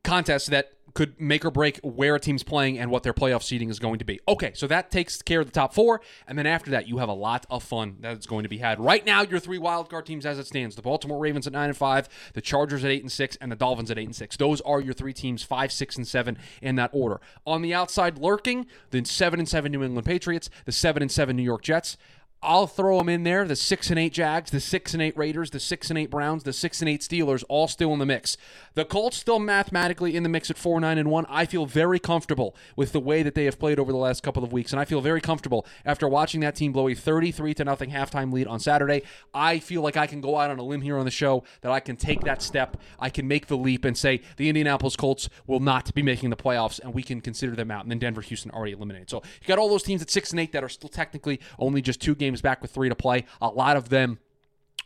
contests 0.03 0.47
that 0.47 0.73
could 0.93 1.19
make 1.19 1.43
or 1.43 1.51
break 1.51 1.79
where 1.83 2.15
a 2.15 2.19
team's 2.19 2.43
playing 2.43 2.77
and 2.77 2.91
what 2.91 3.03
their 3.03 3.13
playoff 3.13 3.43
seeding 3.43 3.69
is 3.69 3.79
going 3.79 3.99
to 3.99 4.05
be. 4.05 4.19
Okay, 4.27 4.51
so 4.53 4.67
that 4.67 4.91
takes 4.91 5.21
care 5.21 5.39
of 5.39 5.45
the 5.47 5.51
top 5.51 5.73
four, 5.73 6.01
and 6.27 6.37
then 6.37 6.45
after 6.45 6.71
that, 6.71 6.87
you 6.87 6.97
have 6.97 7.09
a 7.09 7.13
lot 7.13 7.45
of 7.49 7.63
fun 7.63 7.97
that's 7.99 8.25
going 8.25 8.43
to 8.43 8.49
be 8.49 8.59
had. 8.59 8.79
Right 8.79 9.05
now, 9.05 9.21
your 9.23 9.39
three 9.39 9.59
wildcard 9.59 10.05
teams 10.05 10.25
as 10.25 10.39
it 10.39 10.47
stands: 10.47 10.75
the 10.75 10.81
Baltimore 10.81 11.19
Ravens 11.19 11.47
at 11.47 11.53
nine 11.53 11.69
and 11.69 11.77
five, 11.77 12.07
the 12.33 12.41
Chargers 12.41 12.83
at 12.83 12.91
eight 12.91 13.01
and 13.01 13.11
six, 13.11 13.35
and 13.37 13.51
the 13.51 13.55
Dolphins 13.55 13.91
at 13.91 13.97
eight 13.97 14.05
and 14.05 14.15
six. 14.15 14.37
Those 14.37 14.61
are 14.61 14.81
your 14.81 14.93
three 14.93 15.13
teams, 15.13 15.43
five, 15.43 15.71
six, 15.71 15.95
and 15.95 16.07
seven 16.07 16.37
in 16.61 16.75
that 16.75 16.91
order. 16.93 17.21
On 17.45 17.61
the 17.61 17.73
outside, 17.73 18.17
lurking 18.17 18.67
the 18.91 19.03
seven 19.05 19.39
and 19.39 19.49
seven 19.49 19.71
New 19.71 19.83
England 19.83 20.05
Patriots, 20.05 20.49
the 20.65 20.71
seven 20.71 21.01
and 21.01 21.11
seven 21.11 21.35
New 21.35 21.43
York 21.43 21.63
Jets. 21.63 21.97
I'll 22.43 22.67
throw 22.67 22.97
them 22.97 23.09
in 23.09 23.23
there. 23.23 23.45
The 23.45 23.55
six 23.55 23.89
and 23.89 23.97
eight 23.97 24.13
Jags, 24.13 24.51
the 24.51 24.59
six 24.59 24.93
and 24.93 25.01
eight 25.01 25.17
Raiders, 25.17 25.49
the 25.49 25.59
six 25.59 25.89
and 25.89 25.97
eight 25.97 26.09
Browns, 26.09 26.43
the 26.43 26.53
six 26.53 26.81
and 26.81 26.89
eight 26.89 27.01
Steelers, 27.01 27.43
all 27.47 27.67
still 27.67 27.93
in 27.93 27.99
the 27.99 28.05
mix. 28.05 28.37
The 28.73 28.85
Colts 28.85 29.17
still 29.17 29.39
mathematically 29.39 30.15
in 30.15 30.23
the 30.23 30.29
mix 30.29 30.49
at 30.49 30.57
four 30.57 30.79
nine 30.81 30.97
and 30.97 31.09
one. 31.09 31.25
I 31.29 31.45
feel 31.45 31.65
very 31.65 31.99
comfortable 31.99 32.55
with 32.75 32.91
the 32.91 32.99
way 32.99 33.23
that 33.23 33.33
they 33.33 33.45
have 33.45 33.59
played 33.59 33.79
over 33.79 33.91
the 33.91 33.97
last 33.97 34.23
couple 34.23 34.43
of 34.43 34.51
weeks, 34.51 34.73
and 34.73 34.79
I 34.79 34.85
feel 34.85 34.99
very 34.99 35.21
comfortable 35.21 35.65
after 35.85 36.07
watching 36.07 36.41
that 36.41 36.55
team 36.55 36.73
blow 36.73 36.89
a 36.89 36.93
thirty 36.93 37.31
three 37.31 37.53
to 37.53 37.63
nothing 37.63 37.91
halftime 37.91 38.33
lead 38.33 38.47
on 38.47 38.59
Saturday. 38.59 39.03
I 39.33 39.59
feel 39.59 39.81
like 39.81 39.95
I 39.95 40.07
can 40.07 40.19
go 40.19 40.37
out 40.37 40.51
on 40.51 40.59
a 40.59 40.63
limb 40.63 40.81
here 40.81 40.97
on 40.97 41.05
the 41.05 41.11
show 41.11 41.43
that 41.61 41.71
I 41.71 41.79
can 41.79 41.95
take 41.95 42.21
that 42.21 42.41
step. 42.41 42.77
I 42.99 43.09
can 43.09 43.27
make 43.27 43.47
the 43.47 43.57
leap 43.57 43.85
and 43.85 43.97
say 43.97 44.21
the 44.37 44.49
Indianapolis 44.49 44.95
Colts 44.95 45.29
will 45.47 45.59
not 45.59 45.93
be 45.93 46.01
making 46.01 46.29
the 46.29 46.35
playoffs, 46.35 46.79
and 46.79 46.93
we 46.93 47.03
can 47.03 47.21
consider 47.21 47.55
them 47.55 47.71
out. 47.71 47.83
And 47.83 47.91
then 47.91 47.99
Denver, 47.99 48.21
Houston 48.21 48.51
already 48.51 48.73
eliminated. 48.73 49.09
So 49.09 49.21
you 49.41 49.47
got 49.47 49.59
all 49.59 49.69
those 49.69 49.83
teams 49.83 50.01
at 50.01 50.09
six 50.09 50.31
and 50.31 50.39
eight 50.39 50.51
that 50.51 50.63
are 50.63 50.69
still 50.69 50.89
technically 50.89 51.39
only 51.57 51.81
just 51.81 52.01
two 52.01 52.15
games 52.15 52.32
back 52.41 52.61
with 52.61 52.71
three 52.71 52.89
to 52.89 52.95
play. 52.95 53.25
A 53.41 53.47
lot 53.47 53.77
of 53.77 53.89
them 53.89 54.19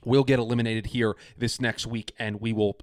will 0.03 0.23
get 0.23 0.39
eliminated 0.39 0.87
here 0.87 1.15
this 1.37 1.59
next 1.59 1.85
week, 1.87 2.13
and 2.17 2.39
we 2.39 2.53
will 2.53 2.77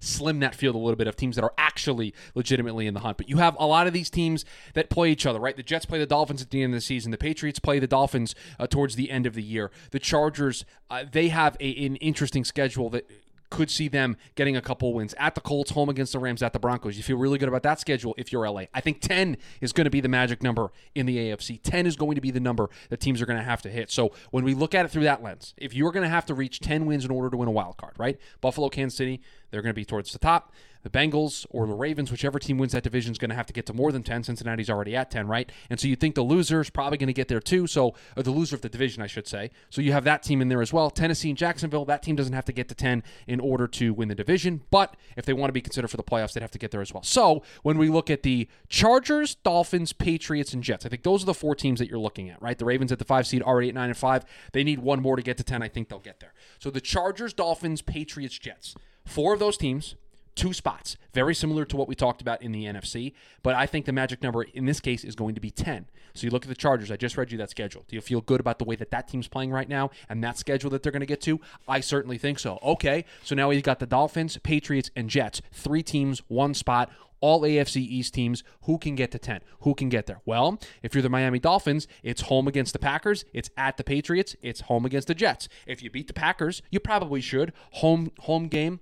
slim 0.00 0.40
that 0.40 0.54
field 0.54 0.74
a 0.74 0.78
little 0.78 0.96
bit 0.96 1.06
of 1.06 1.16
teams 1.16 1.36
that 1.36 1.42
are 1.42 1.54
actually 1.56 2.14
legitimately 2.34 2.86
in 2.86 2.94
the 2.94 3.00
hunt. 3.00 3.16
But 3.16 3.28
you 3.28 3.38
have 3.38 3.56
a 3.58 3.66
lot 3.66 3.86
of 3.86 3.92
these 3.92 4.10
teams 4.10 4.44
that 4.74 4.90
play 4.90 5.10
each 5.10 5.26
other, 5.26 5.40
right? 5.40 5.56
The 5.56 5.62
Jets 5.62 5.86
play 5.86 5.98
the 5.98 6.06
Dolphins 6.06 6.42
at 6.42 6.50
the 6.50 6.62
end 6.62 6.74
of 6.74 6.76
the 6.76 6.82
season. 6.82 7.10
The 7.10 7.18
Patriots 7.18 7.58
play 7.58 7.78
the 7.78 7.86
Dolphins 7.86 8.34
uh, 8.58 8.66
towards 8.66 8.96
the 8.96 9.10
end 9.10 9.26
of 9.26 9.34
the 9.34 9.42
year. 9.42 9.70
The 9.90 9.98
Chargers, 9.98 10.64
uh, 10.90 11.04
they 11.10 11.28
have 11.28 11.56
a, 11.60 11.86
an 11.86 11.96
interesting 11.96 12.44
schedule 12.44 12.90
that 12.90 13.10
could 13.50 13.70
see 13.70 13.88
them 13.88 14.16
getting 14.34 14.56
a 14.56 14.60
couple 14.60 14.92
wins 14.92 15.14
at 15.18 15.34
the 15.34 15.40
Colts, 15.40 15.70
home 15.70 15.88
against 15.88 16.12
the 16.12 16.18
Rams, 16.18 16.42
at 16.42 16.52
the 16.52 16.58
Broncos. 16.58 16.96
You 16.96 17.02
feel 17.02 17.16
really 17.16 17.38
good 17.38 17.48
about 17.48 17.62
that 17.62 17.80
schedule 17.80 18.14
if 18.18 18.32
you're 18.32 18.48
LA. 18.48 18.64
I 18.74 18.80
think 18.80 19.00
10 19.00 19.36
is 19.60 19.72
going 19.72 19.84
to 19.84 19.90
be 19.90 20.00
the 20.00 20.08
magic 20.08 20.42
number 20.42 20.70
in 20.94 21.06
the 21.06 21.16
AFC. 21.16 21.60
10 21.62 21.86
is 21.86 21.96
going 21.96 22.14
to 22.14 22.20
be 22.20 22.30
the 22.30 22.40
number 22.40 22.70
that 22.88 23.00
teams 23.00 23.22
are 23.22 23.26
going 23.26 23.38
to 23.38 23.44
have 23.44 23.62
to 23.62 23.68
hit. 23.68 23.90
So 23.90 24.12
when 24.30 24.44
we 24.44 24.54
look 24.54 24.74
at 24.74 24.84
it 24.84 24.88
through 24.88 25.04
that 25.04 25.22
lens, 25.22 25.54
if 25.56 25.74
you're 25.74 25.92
going 25.92 26.04
to 26.04 26.10
have 26.10 26.26
to 26.26 26.34
reach 26.34 26.60
10 26.60 26.86
wins 26.86 27.04
in 27.04 27.10
order 27.10 27.30
to 27.30 27.36
win 27.36 27.48
a 27.48 27.52
wild 27.52 27.76
card, 27.76 27.94
right? 27.98 28.18
Buffalo, 28.40 28.68
Kansas 28.68 28.96
City, 28.96 29.20
they're 29.50 29.62
going 29.62 29.70
to 29.70 29.74
be 29.74 29.84
towards 29.84 30.12
the 30.12 30.18
top. 30.18 30.52
The 30.84 30.90
Bengals 30.90 31.46
or 31.50 31.66
the 31.66 31.74
Ravens, 31.74 32.10
whichever 32.10 32.38
team 32.38 32.58
wins 32.58 32.72
that 32.72 32.84
division, 32.84 33.10
is 33.10 33.18
going 33.18 33.30
to 33.30 33.34
have 33.34 33.46
to 33.46 33.52
get 33.52 33.66
to 33.66 33.72
more 33.72 33.90
than 33.90 34.02
10. 34.02 34.22
Cincinnati's 34.22 34.70
already 34.70 34.94
at 34.94 35.10
10, 35.10 35.26
right? 35.26 35.50
And 35.70 35.80
so 35.80 35.88
you 35.88 35.96
think 35.96 36.14
the 36.14 36.22
loser 36.22 36.60
is 36.60 36.70
probably 36.70 36.98
going 36.98 37.08
to 37.08 37.14
get 37.14 37.28
there 37.28 37.40
too. 37.40 37.66
So, 37.66 37.94
the 38.14 38.30
loser 38.30 38.54
of 38.54 38.60
the 38.60 38.68
division, 38.68 39.02
I 39.02 39.06
should 39.06 39.26
say. 39.26 39.50
So 39.70 39.80
you 39.80 39.92
have 39.92 40.04
that 40.04 40.22
team 40.22 40.40
in 40.40 40.48
there 40.48 40.62
as 40.62 40.72
well. 40.72 40.90
Tennessee 40.90 41.30
and 41.30 41.38
Jacksonville, 41.38 41.84
that 41.86 42.02
team 42.02 42.16
doesn't 42.16 42.34
have 42.34 42.44
to 42.44 42.52
get 42.52 42.68
to 42.68 42.74
10 42.74 43.02
in 43.26 43.40
order 43.40 43.66
to 43.68 43.92
win 43.94 44.08
the 44.08 44.14
division. 44.14 44.62
But 44.70 44.96
if 45.16 45.24
they 45.24 45.32
want 45.32 45.48
to 45.48 45.52
be 45.52 45.60
considered 45.62 45.88
for 45.88 45.96
the 45.96 46.02
playoffs, 46.02 46.34
they'd 46.34 46.42
have 46.42 46.50
to 46.52 46.58
get 46.58 46.70
there 46.70 46.82
as 46.82 46.92
well. 46.92 47.02
So 47.02 47.42
when 47.62 47.78
we 47.78 47.88
look 47.88 48.10
at 48.10 48.22
the 48.22 48.48
Chargers, 48.68 49.34
Dolphins, 49.36 49.92
Patriots, 49.92 50.52
and 50.52 50.62
Jets, 50.62 50.84
I 50.84 50.90
think 50.90 51.02
those 51.02 51.22
are 51.22 51.26
the 51.26 51.34
four 51.34 51.54
teams 51.54 51.78
that 51.78 51.88
you're 51.88 51.98
looking 51.98 52.28
at, 52.28 52.40
right? 52.42 52.58
The 52.58 52.64
Ravens 52.64 52.92
at 52.92 52.98
the 52.98 53.04
five 53.04 53.26
seed, 53.26 53.42
already 53.42 53.68
at 53.68 53.74
nine 53.74 53.88
and 53.88 53.96
five. 53.96 54.24
They 54.52 54.64
need 54.64 54.80
one 54.80 55.00
more 55.00 55.16
to 55.16 55.22
get 55.22 55.38
to 55.38 55.44
10. 55.44 55.62
I 55.62 55.68
think 55.68 55.88
they'll 55.88 55.98
get 55.98 56.20
there. 56.20 56.34
So 56.58 56.70
the 56.70 56.80
Chargers, 56.80 57.32
Dolphins, 57.32 57.80
Patriots, 57.82 58.38
Jets. 58.38 58.74
Four 59.06 59.34
of 59.34 59.38
those 59.38 59.56
teams 59.56 59.96
two 60.34 60.52
spots, 60.52 60.96
very 61.12 61.34
similar 61.34 61.64
to 61.64 61.76
what 61.76 61.88
we 61.88 61.94
talked 61.94 62.20
about 62.20 62.42
in 62.42 62.52
the 62.52 62.64
NFC. 62.64 63.12
But 63.42 63.54
I 63.54 63.66
think 63.66 63.86
the 63.86 63.92
magic 63.92 64.22
number 64.22 64.42
in 64.42 64.66
this 64.66 64.80
case 64.80 65.04
is 65.04 65.14
going 65.14 65.34
to 65.34 65.40
be 65.40 65.50
10. 65.50 65.86
So 66.14 66.24
you 66.26 66.30
look 66.30 66.44
at 66.44 66.48
the 66.48 66.54
Chargers. 66.54 66.90
I 66.90 66.96
just 66.96 67.16
read 67.16 67.32
you 67.32 67.38
that 67.38 67.50
schedule. 67.50 67.84
Do 67.88 67.96
you 67.96 68.02
feel 68.02 68.20
good 68.20 68.40
about 68.40 68.58
the 68.58 68.64
way 68.64 68.76
that 68.76 68.90
that 68.90 69.08
team's 69.08 69.28
playing 69.28 69.50
right 69.50 69.68
now 69.68 69.90
and 70.08 70.22
that 70.22 70.38
schedule 70.38 70.70
that 70.70 70.82
they're 70.82 70.92
going 70.92 71.00
to 71.00 71.06
get 71.06 71.20
to? 71.22 71.40
I 71.66 71.80
certainly 71.80 72.18
think 72.18 72.38
so. 72.38 72.58
Okay, 72.62 73.04
so 73.22 73.34
now 73.34 73.48
we've 73.48 73.62
got 73.62 73.78
the 73.78 73.86
Dolphins, 73.86 74.38
Patriots, 74.42 74.90
and 74.94 75.10
Jets. 75.10 75.42
Three 75.52 75.82
teams, 75.82 76.22
one 76.28 76.54
spot 76.54 76.90
all 77.20 77.40
AFC 77.40 77.76
East 77.76 78.12
teams. 78.12 78.44
Who 78.64 78.76
can 78.76 78.96
get 78.96 79.10
to 79.12 79.18
10? 79.18 79.40
Who 79.60 79.74
can 79.74 79.88
get 79.88 80.04
there? 80.04 80.20
Well, 80.26 80.60
if 80.82 80.94
you're 80.94 81.00
the 81.00 81.08
Miami 81.08 81.38
Dolphins, 81.38 81.88
it's 82.02 82.22
home 82.22 82.46
against 82.46 82.74
the 82.74 82.78
Packers, 82.78 83.24
it's 83.32 83.48
at 83.56 83.78
the 83.78 83.84
Patriots, 83.84 84.36
it's 84.42 84.62
home 84.62 84.84
against 84.84 85.08
the 85.08 85.14
Jets. 85.14 85.48
If 85.66 85.82
you 85.82 85.88
beat 85.88 86.06
the 86.06 86.12
Packers, 86.12 86.60
you 86.70 86.80
probably 86.80 87.22
should. 87.22 87.54
Home 87.72 88.10
home 88.20 88.48
game 88.48 88.80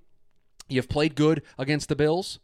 You've 0.68 0.88
played 0.88 1.14
good 1.14 1.42
against 1.58 1.88
the 1.88 1.96
Bills. 1.96 2.38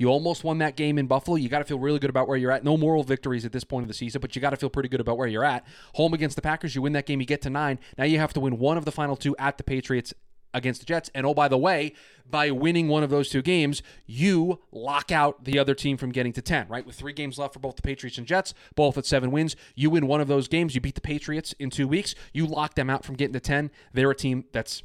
You 0.00 0.08
almost 0.08 0.44
won 0.44 0.58
that 0.58 0.76
game 0.76 0.98
in 0.98 1.06
Buffalo. 1.06 1.36
You 1.36 1.50
got 1.50 1.58
to 1.58 1.64
feel 1.66 1.78
really 1.78 1.98
good 1.98 2.08
about 2.08 2.26
where 2.26 2.38
you're 2.38 2.50
at. 2.50 2.64
No 2.64 2.78
moral 2.78 3.02
victories 3.02 3.44
at 3.44 3.52
this 3.52 3.64
point 3.64 3.84
of 3.84 3.88
the 3.88 3.94
season, 3.94 4.22
but 4.22 4.34
you 4.34 4.40
got 4.40 4.50
to 4.50 4.56
feel 4.56 4.70
pretty 4.70 4.88
good 4.88 5.00
about 5.00 5.18
where 5.18 5.28
you're 5.28 5.44
at. 5.44 5.66
Home 5.94 6.14
against 6.14 6.36
the 6.36 6.42
Packers, 6.42 6.74
you 6.74 6.80
win 6.80 6.94
that 6.94 7.04
game, 7.04 7.20
you 7.20 7.26
get 7.26 7.42
to 7.42 7.50
nine. 7.50 7.78
Now 7.98 8.04
you 8.04 8.18
have 8.18 8.32
to 8.32 8.40
win 8.40 8.58
one 8.58 8.78
of 8.78 8.86
the 8.86 8.92
final 8.92 9.14
two 9.14 9.36
at 9.36 9.58
the 9.58 9.62
Patriots 9.62 10.14
against 10.54 10.80
the 10.80 10.86
Jets. 10.86 11.10
And 11.14 11.26
oh, 11.26 11.34
by 11.34 11.48
the 11.48 11.58
way, 11.58 11.92
by 12.28 12.50
winning 12.50 12.88
one 12.88 13.02
of 13.02 13.10
those 13.10 13.28
two 13.28 13.42
games, 13.42 13.82
you 14.06 14.60
lock 14.72 15.12
out 15.12 15.44
the 15.44 15.58
other 15.58 15.74
team 15.74 15.96
from 15.96 16.12
getting 16.12 16.32
to 16.32 16.42
10, 16.42 16.68
right? 16.68 16.86
With 16.86 16.96
three 16.96 17.12
games 17.12 17.38
left 17.38 17.54
for 17.54 17.60
both 17.60 17.76
the 17.76 17.82
Patriots 17.82 18.18
and 18.18 18.26
Jets, 18.26 18.54
both 18.74 18.96
at 18.96 19.06
seven 19.06 19.30
wins. 19.30 19.54
You 19.74 19.90
win 19.90 20.06
one 20.06 20.20
of 20.20 20.28
those 20.28 20.48
games, 20.48 20.74
you 20.74 20.80
beat 20.80 20.94
the 20.94 21.00
Patriots 21.00 21.54
in 21.58 21.70
two 21.70 21.86
weeks, 21.86 22.14
you 22.32 22.46
lock 22.46 22.74
them 22.74 22.90
out 22.90 23.04
from 23.04 23.16
getting 23.16 23.34
to 23.34 23.40
10. 23.40 23.70
They're 23.92 24.10
a 24.10 24.16
team 24.16 24.44
that's 24.52 24.82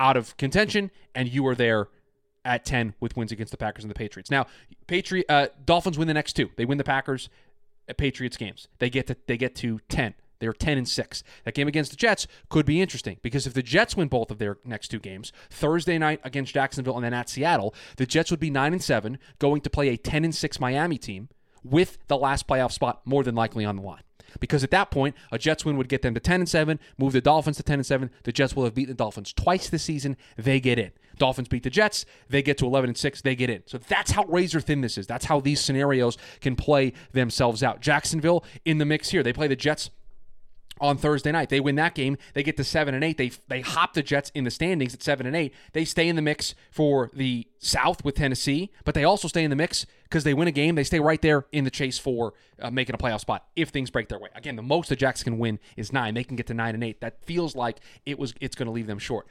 out 0.00 0.16
of 0.16 0.36
contention, 0.38 0.90
and 1.14 1.28
you 1.28 1.46
are 1.46 1.54
there 1.54 1.88
at 2.44 2.64
10 2.64 2.94
with 3.00 3.16
wins 3.16 3.30
against 3.30 3.50
the 3.50 3.58
Packers 3.58 3.84
and 3.84 3.90
the 3.90 3.94
Patriots. 3.94 4.30
Now, 4.30 4.46
Patriot 4.86 5.26
uh, 5.28 5.48
Dolphins 5.64 5.98
win 5.98 6.08
the 6.08 6.14
next 6.14 6.32
two. 6.32 6.50
They 6.56 6.64
win 6.64 6.78
the 6.78 6.84
Packers 6.84 7.28
at 7.86 7.98
Patriots 7.98 8.38
games. 8.38 8.66
They 8.78 8.88
get 8.88 9.06
to 9.08 9.16
they 9.26 9.36
get 9.36 9.54
to 9.56 9.80
10. 9.90 10.14
They're 10.38 10.54
10 10.54 10.78
and 10.78 10.88
6. 10.88 11.22
That 11.44 11.54
game 11.54 11.68
against 11.68 11.90
the 11.90 11.98
Jets 11.98 12.26
could 12.48 12.64
be 12.64 12.80
interesting 12.80 13.18
because 13.20 13.46
if 13.46 13.52
the 13.52 13.62
Jets 13.62 13.94
win 13.94 14.08
both 14.08 14.30
of 14.30 14.38
their 14.38 14.56
next 14.64 14.88
two 14.88 14.98
games, 14.98 15.34
Thursday 15.50 15.98
night 15.98 16.20
against 16.24 16.54
Jacksonville 16.54 16.96
and 16.96 17.04
then 17.04 17.12
at 17.12 17.28
Seattle, 17.28 17.74
the 17.98 18.06
Jets 18.06 18.30
would 18.30 18.40
be 18.40 18.48
9 18.48 18.72
and 18.72 18.82
7 18.82 19.18
going 19.38 19.60
to 19.60 19.68
play 19.68 19.90
a 19.90 19.98
10 19.98 20.24
and 20.24 20.34
6 20.34 20.60
Miami 20.60 20.96
team 20.96 21.28
with 21.62 21.98
the 22.08 22.16
last 22.16 22.48
playoff 22.48 22.72
spot 22.72 23.02
more 23.04 23.22
than 23.22 23.34
likely 23.34 23.66
on 23.66 23.76
the 23.76 23.82
line. 23.82 24.02
Because 24.38 24.62
at 24.62 24.70
that 24.70 24.90
point, 24.90 25.16
a 25.32 25.38
Jets 25.38 25.64
win 25.64 25.76
would 25.76 25.88
get 25.88 26.02
them 26.02 26.14
to 26.14 26.20
10 26.20 26.40
and 26.40 26.48
7, 26.48 26.78
move 26.98 27.12
the 27.12 27.20
Dolphins 27.20 27.56
to 27.56 27.62
10 27.62 27.80
and 27.80 27.86
7. 27.86 28.10
The 28.22 28.32
Jets 28.32 28.54
will 28.54 28.64
have 28.64 28.74
beaten 28.74 28.90
the 28.90 28.96
Dolphins 28.96 29.32
twice 29.32 29.68
this 29.68 29.82
season. 29.82 30.16
They 30.36 30.60
get 30.60 30.78
in. 30.78 30.92
Dolphins 31.20 31.48
beat 31.48 31.62
the 31.62 31.70
Jets, 31.70 32.06
they 32.28 32.42
get 32.42 32.58
to 32.58 32.66
11 32.66 32.90
and 32.90 32.96
6, 32.96 33.22
they 33.22 33.36
get 33.36 33.50
in. 33.50 33.62
So 33.66 33.78
that's 33.78 34.12
how 34.12 34.24
razor 34.24 34.60
thin 34.60 34.80
this 34.80 34.98
is. 34.98 35.06
That's 35.06 35.26
how 35.26 35.38
these 35.38 35.60
scenarios 35.60 36.16
can 36.40 36.56
play 36.56 36.94
themselves 37.12 37.62
out. 37.62 37.80
Jacksonville 37.80 38.42
in 38.64 38.78
the 38.78 38.86
mix 38.86 39.10
here. 39.10 39.22
They 39.22 39.32
play 39.32 39.46
the 39.46 39.54
Jets 39.54 39.90
on 40.80 40.96
Thursday 40.96 41.32
night. 41.32 41.48
They 41.48 41.60
win 41.60 41.76
that 41.76 41.94
game. 41.94 42.16
They 42.34 42.42
get 42.42 42.56
to 42.56 42.64
seven 42.64 42.94
and 42.94 43.04
eight. 43.04 43.18
They 43.18 43.32
they 43.48 43.60
hop 43.60 43.94
the 43.94 44.02
Jets 44.02 44.30
in 44.34 44.44
the 44.44 44.50
standings 44.50 44.94
at 44.94 45.02
seven 45.02 45.26
and 45.26 45.36
eight. 45.36 45.54
They 45.72 45.84
stay 45.84 46.08
in 46.08 46.16
the 46.16 46.22
mix 46.22 46.54
for 46.70 47.10
the 47.12 47.46
South 47.58 48.04
with 48.04 48.14
Tennessee, 48.16 48.70
but 48.84 48.94
they 48.94 49.04
also 49.04 49.28
stay 49.28 49.44
in 49.44 49.50
the 49.50 49.56
mix 49.56 49.86
because 50.04 50.24
they 50.24 50.34
win 50.34 50.48
a 50.48 50.52
game. 50.52 50.74
They 50.74 50.84
stay 50.84 51.00
right 51.00 51.20
there 51.20 51.46
in 51.52 51.64
the 51.64 51.70
chase 51.70 51.98
for 51.98 52.34
uh, 52.60 52.70
making 52.70 52.94
a 52.94 52.98
playoff 52.98 53.20
spot 53.20 53.46
if 53.54 53.68
things 53.68 53.90
break 53.90 54.08
their 54.08 54.18
way. 54.18 54.30
Again, 54.34 54.56
the 54.56 54.62
most 54.62 54.88
the 54.88 54.96
Jags 54.96 55.22
can 55.22 55.38
win 55.38 55.58
is 55.76 55.92
nine. 55.92 56.14
They 56.14 56.24
can 56.24 56.36
get 56.36 56.46
to 56.48 56.54
nine 56.54 56.74
and 56.74 56.82
eight. 56.82 57.00
That 57.00 57.24
feels 57.24 57.54
like 57.54 57.78
it 58.06 58.18
was. 58.18 58.34
It's 58.40 58.56
going 58.56 58.66
to 58.66 58.72
leave 58.72 58.86
them 58.86 58.98
short 58.98 59.26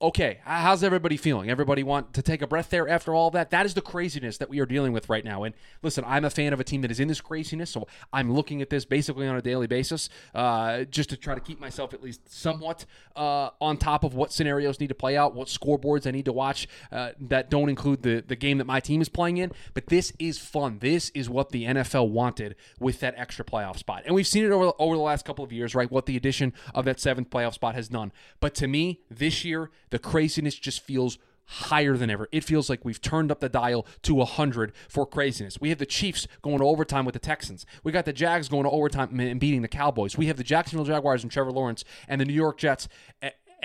okay, 0.00 0.40
how's 0.44 0.84
everybody 0.84 1.16
feeling? 1.16 1.48
Everybody 1.48 1.82
want 1.82 2.12
to 2.14 2.22
take 2.22 2.42
a 2.42 2.46
breath 2.46 2.68
there 2.68 2.86
after 2.86 3.14
all 3.14 3.30
that? 3.30 3.50
That 3.50 3.64
is 3.64 3.72
the 3.72 3.80
craziness 3.80 4.36
that 4.38 4.50
we 4.50 4.60
are 4.60 4.66
dealing 4.66 4.92
with 4.92 5.08
right 5.08 5.24
now. 5.24 5.44
And 5.44 5.54
listen, 5.82 6.04
I'm 6.06 6.24
a 6.24 6.30
fan 6.30 6.52
of 6.52 6.60
a 6.60 6.64
team 6.64 6.82
that 6.82 6.90
is 6.90 7.00
in 7.00 7.08
this 7.08 7.22
craziness, 7.22 7.70
so 7.70 7.86
I'm 8.12 8.30
looking 8.30 8.60
at 8.60 8.68
this 8.68 8.84
basically 8.84 9.26
on 9.26 9.36
a 9.36 9.42
daily 9.42 9.66
basis, 9.66 10.10
uh, 10.34 10.84
just 10.84 11.08
to 11.10 11.16
try 11.16 11.34
to 11.34 11.40
keep 11.40 11.58
myself 11.58 11.94
at 11.94 12.02
least 12.02 12.30
somewhat 12.30 12.84
uh, 13.16 13.50
on 13.60 13.78
top 13.78 14.04
of 14.04 14.14
what 14.14 14.32
scenarios 14.32 14.80
need 14.80 14.88
to 14.88 14.94
play 14.94 15.16
out, 15.16 15.34
what 15.34 15.48
scoreboards 15.48 16.06
I 16.06 16.10
need 16.10 16.26
to 16.26 16.32
watch 16.32 16.68
uh, 16.92 17.12
that 17.20 17.48
don't 17.48 17.68
include 17.68 18.02
the 18.02 18.22
the 18.26 18.36
game 18.36 18.58
that 18.58 18.66
my 18.66 18.80
team 18.80 19.00
is 19.00 19.08
playing 19.08 19.38
in. 19.38 19.52
But 19.72 19.86
this 19.86 20.12
is 20.18 20.38
fun. 20.38 20.78
This 20.80 21.10
is 21.10 21.30
what 21.30 21.50
the 21.50 21.64
NFL 21.64 22.10
wanted 22.10 22.56
with 22.78 23.00
that 23.00 23.14
extra 23.16 23.44
playoff 23.44 23.78
spot, 23.78 24.02
and 24.04 24.14
we've 24.14 24.26
seen 24.26 24.44
it 24.44 24.50
over 24.50 24.72
over 24.78 24.94
the 24.94 25.02
last 25.02 25.24
couple 25.24 25.44
of 25.44 25.52
years, 25.52 25.74
right? 25.74 25.90
What 25.90 26.04
the 26.04 26.16
addition 26.16 26.52
of 26.74 26.84
that 26.84 27.00
seventh 27.00 27.30
playoff 27.30 27.54
spot 27.54 27.74
has 27.74 27.88
done. 27.88 28.12
But 28.40 28.54
to 28.56 28.66
me, 28.66 29.00
this 29.10 29.44
year 29.44 29.70
the 29.90 29.98
craziness 29.98 30.54
just 30.56 30.80
feels 30.80 31.18
higher 31.46 31.96
than 31.96 32.10
ever. 32.10 32.28
It 32.32 32.44
feels 32.44 32.68
like 32.68 32.84
we've 32.84 33.00
turned 33.00 33.30
up 33.30 33.40
the 33.40 33.48
dial 33.48 33.86
to 34.02 34.14
100 34.14 34.72
for 34.88 35.06
craziness. 35.06 35.60
We 35.60 35.68
have 35.68 35.78
the 35.78 35.86
Chiefs 35.86 36.26
going 36.42 36.58
to 36.58 36.64
overtime 36.64 37.04
with 37.04 37.12
the 37.12 37.20
Texans. 37.20 37.64
We 37.84 37.92
got 37.92 38.04
the 38.04 38.12
Jags 38.12 38.48
going 38.48 38.64
to 38.64 38.70
overtime 38.70 39.18
and 39.20 39.40
beating 39.40 39.62
the 39.62 39.68
Cowboys. 39.68 40.18
We 40.18 40.26
have 40.26 40.36
the 40.36 40.44
Jacksonville 40.44 40.86
Jaguars 40.86 41.22
and 41.22 41.30
Trevor 41.30 41.52
Lawrence 41.52 41.84
and 42.08 42.20
the 42.20 42.24
New 42.24 42.32
York 42.32 42.58
Jets 42.58 42.88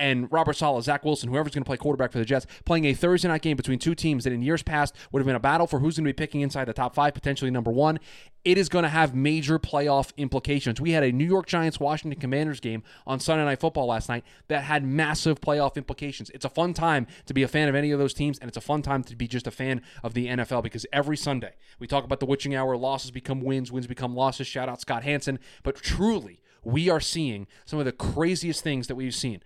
and 0.01 0.31
Robert 0.31 0.55
Saleh, 0.55 0.83
Zach 0.83 1.05
Wilson, 1.05 1.29
whoever's 1.29 1.53
going 1.53 1.63
to 1.63 1.67
play 1.67 1.77
quarterback 1.77 2.11
for 2.11 2.17
the 2.17 2.25
Jets, 2.25 2.47
playing 2.65 2.85
a 2.85 2.93
Thursday 2.95 3.27
night 3.27 3.43
game 3.43 3.55
between 3.55 3.77
two 3.77 3.93
teams 3.93 4.23
that 4.23 4.33
in 4.33 4.41
years 4.41 4.63
past 4.63 4.95
would 5.11 5.19
have 5.19 5.27
been 5.27 5.35
a 5.35 5.39
battle 5.39 5.67
for 5.67 5.77
who's 5.77 5.95
going 5.95 6.05
to 6.05 6.09
be 6.09 6.13
picking 6.13 6.41
inside 6.41 6.65
the 6.65 6.73
top 6.73 6.95
five, 6.95 7.13
potentially 7.13 7.51
number 7.51 7.69
one. 7.69 7.99
It 8.43 8.57
is 8.57 8.67
going 8.67 8.81
to 8.81 8.89
have 8.89 9.13
major 9.13 9.59
playoff 9.59 10.11
implications. 10.17 10.81
We 10.81 10.93
had 10.93 11.03
a 11.03 11.11
New 11.11 11.27
York 11.27 11.45
Giants 11.45 11.79
Washington 11.79 12.19
Commanders 12.19 12.59
game 12.59 12.81
on 13.05 13.19
Sunday 13.19 13.45
Night 13.45 13.59
Football 13.59 13.85
last 13.85 14.09
night 14.09 14.23
that 14.47 14.63
had 14.63 14.83
massive 14.83 15.39
playoff 15.39 15.75
implications. 15.75 16.31
It's 16.31 16.45
a 16.45 16.49
fun 16.49 16.73
time 16.73 17.05
to 17.27 17.35
be 17.35 17.43
a 17.43 17.47
fan 17.47 17.69
of 17.69 17.75
any 17.75 17.91
of 17.91 17.99
those 17.99 18.15
teams, 18.15 18.39
and 18.39 18.47
it's 18.47 18.57
a 18.57 18.61
fun 18.61 18.81
time 18.81 19.03
to 19.03 19.15
be 19.15 19.27
just 19.27 19.45
a 19.45 19.51
fan 19.51 19.83
of 20.03 20.15
the 20.15 20.25
NFL 20.25 20.63
because 20.63 20.87
every 20.91 21.15
Sunday 21.15 21.53
we 21.77 21.85
talk 21.85 22.03
about 22.03 22.19
the 22.19 22.25
witching 22.25 22.55
hour 22.55 22.75
losses 22.75 23.11
become 23.11 23.41
wins, 23.41 23.71
wins 23.71 23.85
become 23.85 24.15
losses. 24.15 24.47
Shout 24.47 24.67
out 24.67 24.81
Scott 24.81 25.03
Hanson. 25.03 25.37
But 25.61 25.75
truly, 25.75 26.40
we 26.63 26.89
are 26.89 26.99
seeing 26.99 27.47
some 27.65 27.79
of 27.79 27.85
the 27.85 27.91
craziest 27.91 28.63
things 28.63 28.87
that 28.87 28.95
we've 28.95 29.15
seen. 29.15 29.41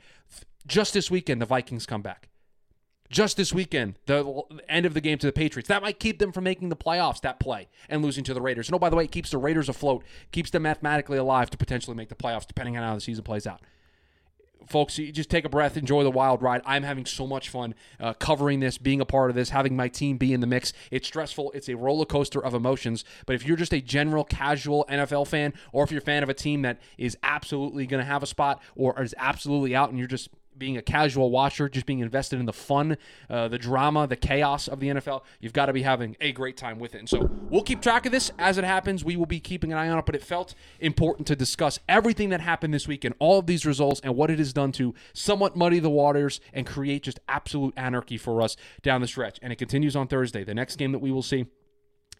Just 0.67 0.93
this 0.93 1.12
weekend, 1.12 1.41
the 1.41 1.45
Vikings 1.45 1.86
come 1.86 2.01
back. 2.01 2.29
Just 3.10 3.38
this 3.38 3.53
weekend, 3.53 4.00
the 4.07 4.41
end 4.67 4.86
of 4.86 4.95
the 4.95 5.01
game 5.01 5.19
to 5.19 5.27
the 5.27 5.31
Patriots. 5.31 5.69
That 5.69 5.84
might 5.84 6.00
keep 6.00 6.17
them 6.17 6.31
from 6.31 6.43
making 6.43 6.69
the 6.69 6.75
playoffs, 6.75 7.22
that 7.22 7.39
play, 7.39 7.67
and 7.88 8.01
losing 8.01 8.24
to 8.24 8.34
the 8.34 8.41
Raiders. 8.41 8.67
And 8.67 8.75
oh, 8.75 8.79
by 8.79 8.89
the 8.89 8.95
way, 8.95 9.03
it 9.03 9.12
keeps 9.12 9.29
the 9.29 9.38
Raiders 9.38 9.69
afloat, 9.69 10.03
keeps 10.31 10.50
them 10.50 10.63
mathematically 10.63 11.19
alive 11.19 11.51
to 11.51 11.57
potentially 11.57 11.95
make 11.95 12.10
the 12.10 12.15
playoffs, 12.15 12.48
depending 12.48 12.77
on 12.77 12.84
how 12.84 12.95
the 12.95 13.01
season 13.01 13.24
plays 13.24 13.45
out 13.45 13.62
folks, 14.67 14.97
you 14.97 15.12
just 15.12 15.29
take 15.29 15.45
a 15.45 15.50
breath, 15.50 15.77
enjoy 15.77 16.03
the 16.03 16.12
wild 16.12 16.41
ride. 16.41 16.62
I'm 16.65 16.83
having 16.83 17.05
so 17.05 17.27
much 17.27 17.50
fun 17.50 17.75
uh, 18.00 18.13
covering 18.13 18.59
this, 18.59 18.77
being 18.77 19.01
a 19.01 19.05
part 19.05 19.29
of 19.29 19.35
this, 19.35 19.50
having 19.50 19.75
my 19.75 19.88
team 19.88 20.17
be 20.17 20.33
in 20.33 20.41
the 20.41 20.47
mix. 20.47 20.74
It's 20.91 21.07
stressful. 21.07 21.51
It's 21.53 21.69
a 21.69 21.75
roller 21.75 22.05
coaster 22.05 22.43
of 22.43 22.53
emotions. 22.53 23.03
But 23.25 23.35
if 23.35 23.45
you're 23.45 23.57
just 23.57 23.74
a 23.74 23.81
general 23.81 24.24
casual 24.24 24.85
NFL 24.89 25.27
fan, 25.27 25.53
or 25.71 25.83
if 25.83 25.91
you're 25.91 26.01
a 26.01 26.05
fan 26.05 26.24
of 26.24 26.29
a 26.29 26.33
team 26.33 26.63
that 26.63 26.79
is 26.97 27.17
absolutely 27.24 27.85
going 27.85 28.01
to 28.01 28.07
have 28.07 28.24
a 28.24 28.27
spot 28.27 28.62
or 28.75 29.01
is 29.01 29.15
absolutely 29.17 29.75
out 29.75 29.89
and 29.89 30.00
you're 30.00 30.07
just 30.07 30.29
being 30.57 30.77
a 30.77 30.81
casual 30.81 31.31
watcher, 31.31 31.69
just 31.69 31.85
being 31.85 32.00
invested 32.00 32.39
in 32.39 32.45
the 32.45 32.53
fun, 32.53 32.97
uh, 33.29 33.47
the 33.47 33.57
drama, 33.57 34.07
the 34.07 34.15
chaos 34.15 34.67
of 34.67 34.79
the 34.79 34.88
NFL, 34.88 35.24
you've 35.39 35.53
got 35.53 35.67
to 35.67 35.74
be 35.74 35.81
having 35.81 36.15
a 36.21 36.31
great 36.31 36.57
time 36.57 36.79
with 36.79 36.95
it. 36.95 37.00
And 37.00 37.09
so 37.09 37.29
we'll 37.50 37.63
keep 37.63 37.81
track 37.81 38.05
of 38.05 38.12
this 38.12 38.31
as 38.38 38.57
it 38.57 38.63
happens. 38.63 39.03
We 39.03 39.15
will 39.15 39.25
be 39.25 39.39
keeping 39.39 39.71
an 39.71 39.77
eye 39.77 39.89
on 39.89 40.00
it, 40.00 40.05
but 40.05 40.15
it 40.15 40.24
felt 40.24 40.55
important 40.79 41.27
to 41.27 41.35
discuss 41.35 41.79
everything 41.88 42.29
that 42.29 42.41
happened 42.41 42.74
this 42.74 42.88
week 42.88 43.03
and 43.03 43.15
all 43.19 43.39
of 43.39 43.47
these 43.47 43.65
results 43.65 44.01
and 44.03 44.15
what 44.15 44.31
it 44.31 44.39
has 44.39 44.53
done 44.53 44.71
to 44.74 44.93
somewhat 45.13 45.55
muddy 45.55 45.79
the 45.79 45.89
waters 45.89 46.39
and 46.53 46.65
create 46.65 47.03
just 47.03 47.19
absolute 47.27 47.74
anarchy 47.77 48.17
for 48.17 48.41
us 48.41 48.55
down 48.81 49.01
the 49.01 49.07
stretch. 49.07 49.39
And 49.41 49.51
it 49.51 49.57
continues 49.57 49.95
on 49.95 50.07
Thursday. 50.07 50.43
The 50.43 50.53
next 50.53 50.77
game 50.77 50.91
that 50.91 51.00
we 51.00 51.12
will 51.12 51.24
see 51.24 51.45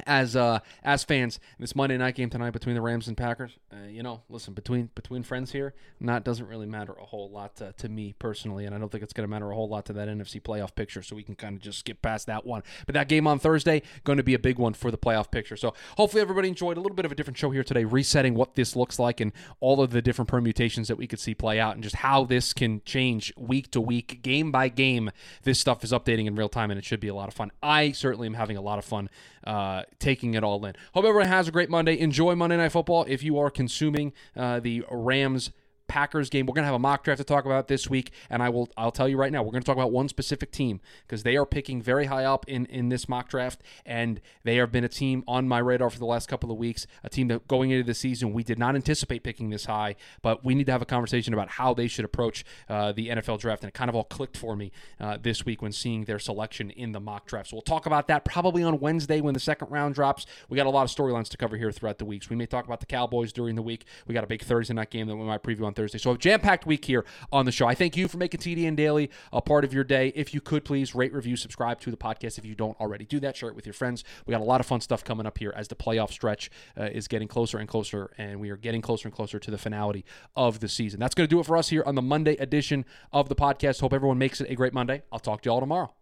as 0.06 0.36
uh 0.36 0.60
as 0.84 1.04
fans 1.04 1.40
this 1.60 1.76
Monday 1.76 1.98
night 1.98 2.16
game 2.16 2.30
tonight 2.30 2.52
between 2.52 2.76
the 2.76 2.82
Rams 2.82 3.08
and 3.08 3.18
Packers 3.18 3.58
uh, 3.72 3.88
you 3.88 4.04
know 4.04 4.22
listen 4.30 4.54
between 4.54 4.90
between 4.96 5.24
friends 5.24 5.52
here 5.52 5.74
not 6.00 6.24
doesn't 6.24 6.48
really 6.48 6.66
matter 6.66 6.94
a 6.94 7.06
whole 7.06 7.30
lot 7.30 7.56
to, 7.56 7.74
to 7.74 7.90
me 7.90 8.14
personally 8.20 8.66
and 8.66 8.76
I 8.76 8.78
don't 8.78 8.92
think 8.92 9.04
it's 9.04 9.14
going 9.14 9.28
to 9.28 9.30
matter 9.30 9.50
a 9.52 9.56
whole 9.56 9.70
lot 9.70 9.86
to 9.86 9.94
that 9.94 10.08
NFC 10.08 10.42
playoff 10.42 10.76
picture 10.76 11.02
so 11.02 11.16
we 11.16 11.24
can 11.24 11.36
kind 11.36 11.56
of 11.56 11.62
just 11.62 11.80
skip 11.80 12.02
past 12.02 12.28
that 12.28 12.46
one. 12.46 12.64
But 12.86 12.94
that 12.94 13.08
game 13.08 13.28
on 13.28 13.40
Thursday 13.40 13.82
going 14.04 14.18
to 14.18 14.24
be 14.24 14.34
a 14.34 14.40
big 14.40 14.58
one 14.58 14.74
for 14.74 14.92
the 14.92 14.98
playoff 14.98 15.32
picture. 15.32 15.56
So 15.56 15.74
hopefully 15.98 16.22
everybody 16.22 16.48
enjoyed 16.48 16.78
a 16.78 16.82
little 16.82 16.96
bit 16.96 17.06
of 17.06 17.12
a 17.12 17.16
different 17.16 17.38
show 17.38 17.52
here 17.52 17.64
today 17.64 17.84
resetting 17.84 18.36
what 18.36 18.56
this 18.56 18.76
looks 18.76 19.00
like 19.00 19.20
and 19.20 19.32
all 19.60 19.82
of 19.82 19.92
the 19.92 20.02
different 20.02 20.30
permutations 20.30 20.88
that 20.88 20.98
we 20.98 21.08
could 21.08 21.20
see 21.20 21.34
play 21.34 21.60
out 21.60 21.76
and 21.76 21.84
just 21.84 21.98
how 21.98 22.24
this 22.24 22.54
can 22.54 22.82
change 22.86 23.34
week 23.38 23.72
to 23.72 23.82
week 23.82 24.22
game 24.22 24.52
by 24.52 24.70
game. 24.70 25.12
This 25.44 25.60
stuff 25.60 25.84
is 25.84 25.92
updating 25.92 26.26
in 26.28 26.36
real 26.36 26.50
time 26.50 26.72
and 26.72 26.78
it 26.78 26.86
should 26.86 27.00
be 27.00 27.08
a 27.08 27.16
lot 27.16 27.28
of 27.28 27.34
fun. 27.34 27.52
I 27.62 27.92
certainly 27.92 28.28
am 28.28 28.34
having 28.34 28.58
a 28.58 28.62
lot 28.62 28.80
of 28.80 28.86
fun 28.86 29.10
uh, 29.46 29.84
taking 30.00 30.34
it 30.34 30.44
all 30.44 30.66
in. 30.66 30.74
Hope 30.94 31.06
everyone 31.06 31.28
has 31.28 31.48
a 31.48 31.52
great 31.52 31.70
Monday. 31.70 32.00
Enjoy 32.00 32.36
Monday 32.36 32.58
Night 32.58 32.72
Football. 32.72 33.06
If 33.08 33.24
you 33.24 33.38
are 33.38 33.50
consuming 33.50 34.14
uh, 34.36 34.60
the 34.60 34.84
Rams 34.90 35.52
Packers 35.88 36.30
game. 36.30 36.46
We're 36.46 36.54
going 36.54 36.64
to 36.64 36.68
have 36.68 36.76
a 36.76 36.80
mock 36.80 37.04
draft 37.04 37.20
to 37.20 37.24
talk 37.24 37.46
about 37.46 37.68
this 37.68 37.90
week, 37.90 38.12
and 38.30 38.42
I 38.42 38.50
will 38.50 38.70
I'll 38.78 38.92
tell 38.92 39.08
you 39.08 39.18
right 39.18 39.32
now, 39.32 39.44
we're 39.44 39.52
going 39.52 39.64
to 39.64 39.66
talk 39.66 39.78
about 39.78 39.92
one 39.92 40.10
specific 40.10 40.52
team 40.52 40.82
because 41.08 41.24
they 41.24 41.38
are 41.38 41.46
picking 41.46 41.82
very 41.82 42.06
high 42.06 42.26
up 42.26 42.46
in 42.48 42.66
in 42.68 42.90
this 42.90 43.08
mock 43.08 43.30
draft, 43.30 43.62
and 43.86 44.22
they 44.44 44.56
have 44.58 44.72
been 44.72 44.84
a 44.84 44.90
team 44.90 45.24
on 45.28 45.48
my 45.48 45.60
radar 45.60 45.90
for 45.90 46.00
the 46.00 46.06
last 46.06 46.28
couple 46.28 46.52
of 46.52 46.58
weeks. 46.58 46.88
A 47.04 47.10
team 47.10 47.28
that 47.30 47.48
going 47.48 47.72
into 47.72 47.84
the 47.84 47.94
season 47.94 48.34
we 48.34 48.44
did 48.44 48.60
not 48.60 48.76
anticipate 48.76 49.24
picking 49.24 49.50
this 49.50 49.66
high, 49.66 49.96
but 50.22 50.44
we 50.44 50.56
need 50.56 50.66
to 50.66 50.72
have 50.72 50.82
a 50.82 50.86
conversation 50.86 51.34
about 51.34 51.50
how 51.50 51.74
they 51.74 51.88
should 51.88 52.06
approach 52.06 52.46
uh, 52.70 52.92
the 52.92 53.10
NFL 53.10 53.40
draft, 53.40 53.64
and 53.64 53.70
it 53.70 53.74
kind 53.74 53.90
of 53.90 53.96
all 53.96 54.04
clicked 54.04 54.38
for 54.38 54.56
me 54.56 54.72
uh, 55.00 55.18
this 55.22 55.46
week 55.46 55.62
when 55.62 55.72
seeing 55.72 56.06
their 56.06 56.20
selection 56.20 56.72
in 56.72 56.92
the 56.92 57.00
mock 57.00 57.28
draft. 57.28 57.50
So 57.50 57.58
we'll 57.58 57.62
talk 57.62 57.86
about 57.86 58.08
that 58.08 58.26
probably 58.26 58.64
on 58.64 58.80
Wednesday 58.80 59.22
when 59.22 59.34
the 59.34 59.40
second 59.40 59.70
round 59.70 59.96
drops. 59.96 60.26
We 60.50 60.58
got 60.58 60.66
a 60.66 60.70
lot 60.70 60.84
of 60.84 60.90
storylines 60.90 61.30
to 61.30 61.38
cover 61.38 61.58
here 61.58 61.72
throughout 61.72 62.00
the 62.00 62.06
weeks. 62.06 62.30
We 62.30 62.36
may 62.36 62.46
talk 62.46 62.66
about 62.66 62.80
the 62.80 62.86
Cowboys 62.86 63.32
during 63.32 63.56
the 63.56 63.62
week. 63.62 63.86
We 64.08 64.14
got 64.14 64.24
a 64.24 64.28
big 64.28 64.42
Thursday 64.42 64.74
night 64.74 64.90
game 64.90 65.08
that 65.08 65.16
we 65.16 65.26
might 65.26 65.44
preview 65.44 65.66
on 65.66 65.75
Thursday. 65.76 65.98
So 65.98 66.12
a 66.12 66.18
jam 66.18 66.40
packed 66.40 66.66
week 66.66 66.86
here 66.86 67.06
on 67.32 67.46
the 67.46 67.52
show. 67.52 67.68
I 67.68 67.76
thank 67.76 67.96
you 67.98 68.08
for 68.08 68.18
making 68.18 68.40
TDN 68.40 68.76
Daily 68.76 69.10
a 69.32 69.42
part 69.42 69.64
of 69.64 69.74
your 69.74 69.84
day. 69.84 70.12
If 70.16 70.34
you 70.34 70.42
could 70.42 70.66
please 70.66 70.96
rate, 70.96 71.14
review, 71.14 71.36
subscribe 71.36 71.80
to 71.82 71.92
the 71.92 71.98
podcast 71.98 72.38
if 72.38 72.46
you 72.46 72.56
don't 72.56 72.80
already 72.80 73.06
do 73.06 73.20
that. 73.22 73.36
Share 73.36 73.50
it 73.50 73.56
with 73.56 73.66
your 73.66 73.74
friends. 73.74 74.04
We 74.26 74.32
got 74.32 74.42
a 74.42 74.46
lot 74.46 74.60
of 74.60 74.66
fun 74.66 74.82
stuff 74.82 75.04
coming 75.04 75.26
up 75.26 75.38
here 75.38 75.54
as 75.56 75.68
the 75.68 75.76
playoff 75.76 76.12
stretch 76.12 76.50
uh, 76.80 76.84
is 76.86 77.08
getting 77.08 77.28
closer 77.28 77.58
and 77.58 77.68
closer, 77.68 78.12
and 78.18 78.40
we 78.40 78.50
are 78.50 78.58
getting 78.58 78.82
closer 78.82 79.08
and 79.08 79.16
closer 79.16 79.40
to 79.40 79.52
the 79.52 79.58
finality 79.58 80.06
of 80.36 80.60
the 80.60 80.70
season. 80.70 81.00
That's 81.00 81.16
going 81.16 81.28
to 81.28 81.34
do 81.34 81.40
it 81.40 81.46
for 81.46 81.58
us 81.58 81.70
here 81.70 81.84
on 81.86 81.96
the 81.96 82.02
Monday 82.02 82.36
edition 82.36 82.86
of 83.12 83.30
the 83.30 83.36
podcast. 83.36 83.82
Hope 83.82 83.94
everyone 83.94 84.18
makes 84.18 84.42
it 84.42 84.50
a 84.50 84.56
great 84.56 84.74
Monday. 84.74 85.04
I'll 85.12 85.20
talk 85.20 85.42
to 85.42 85.48
you 85.48 85.54
all 85.54 85.60
tomorrow. 85.60 85.96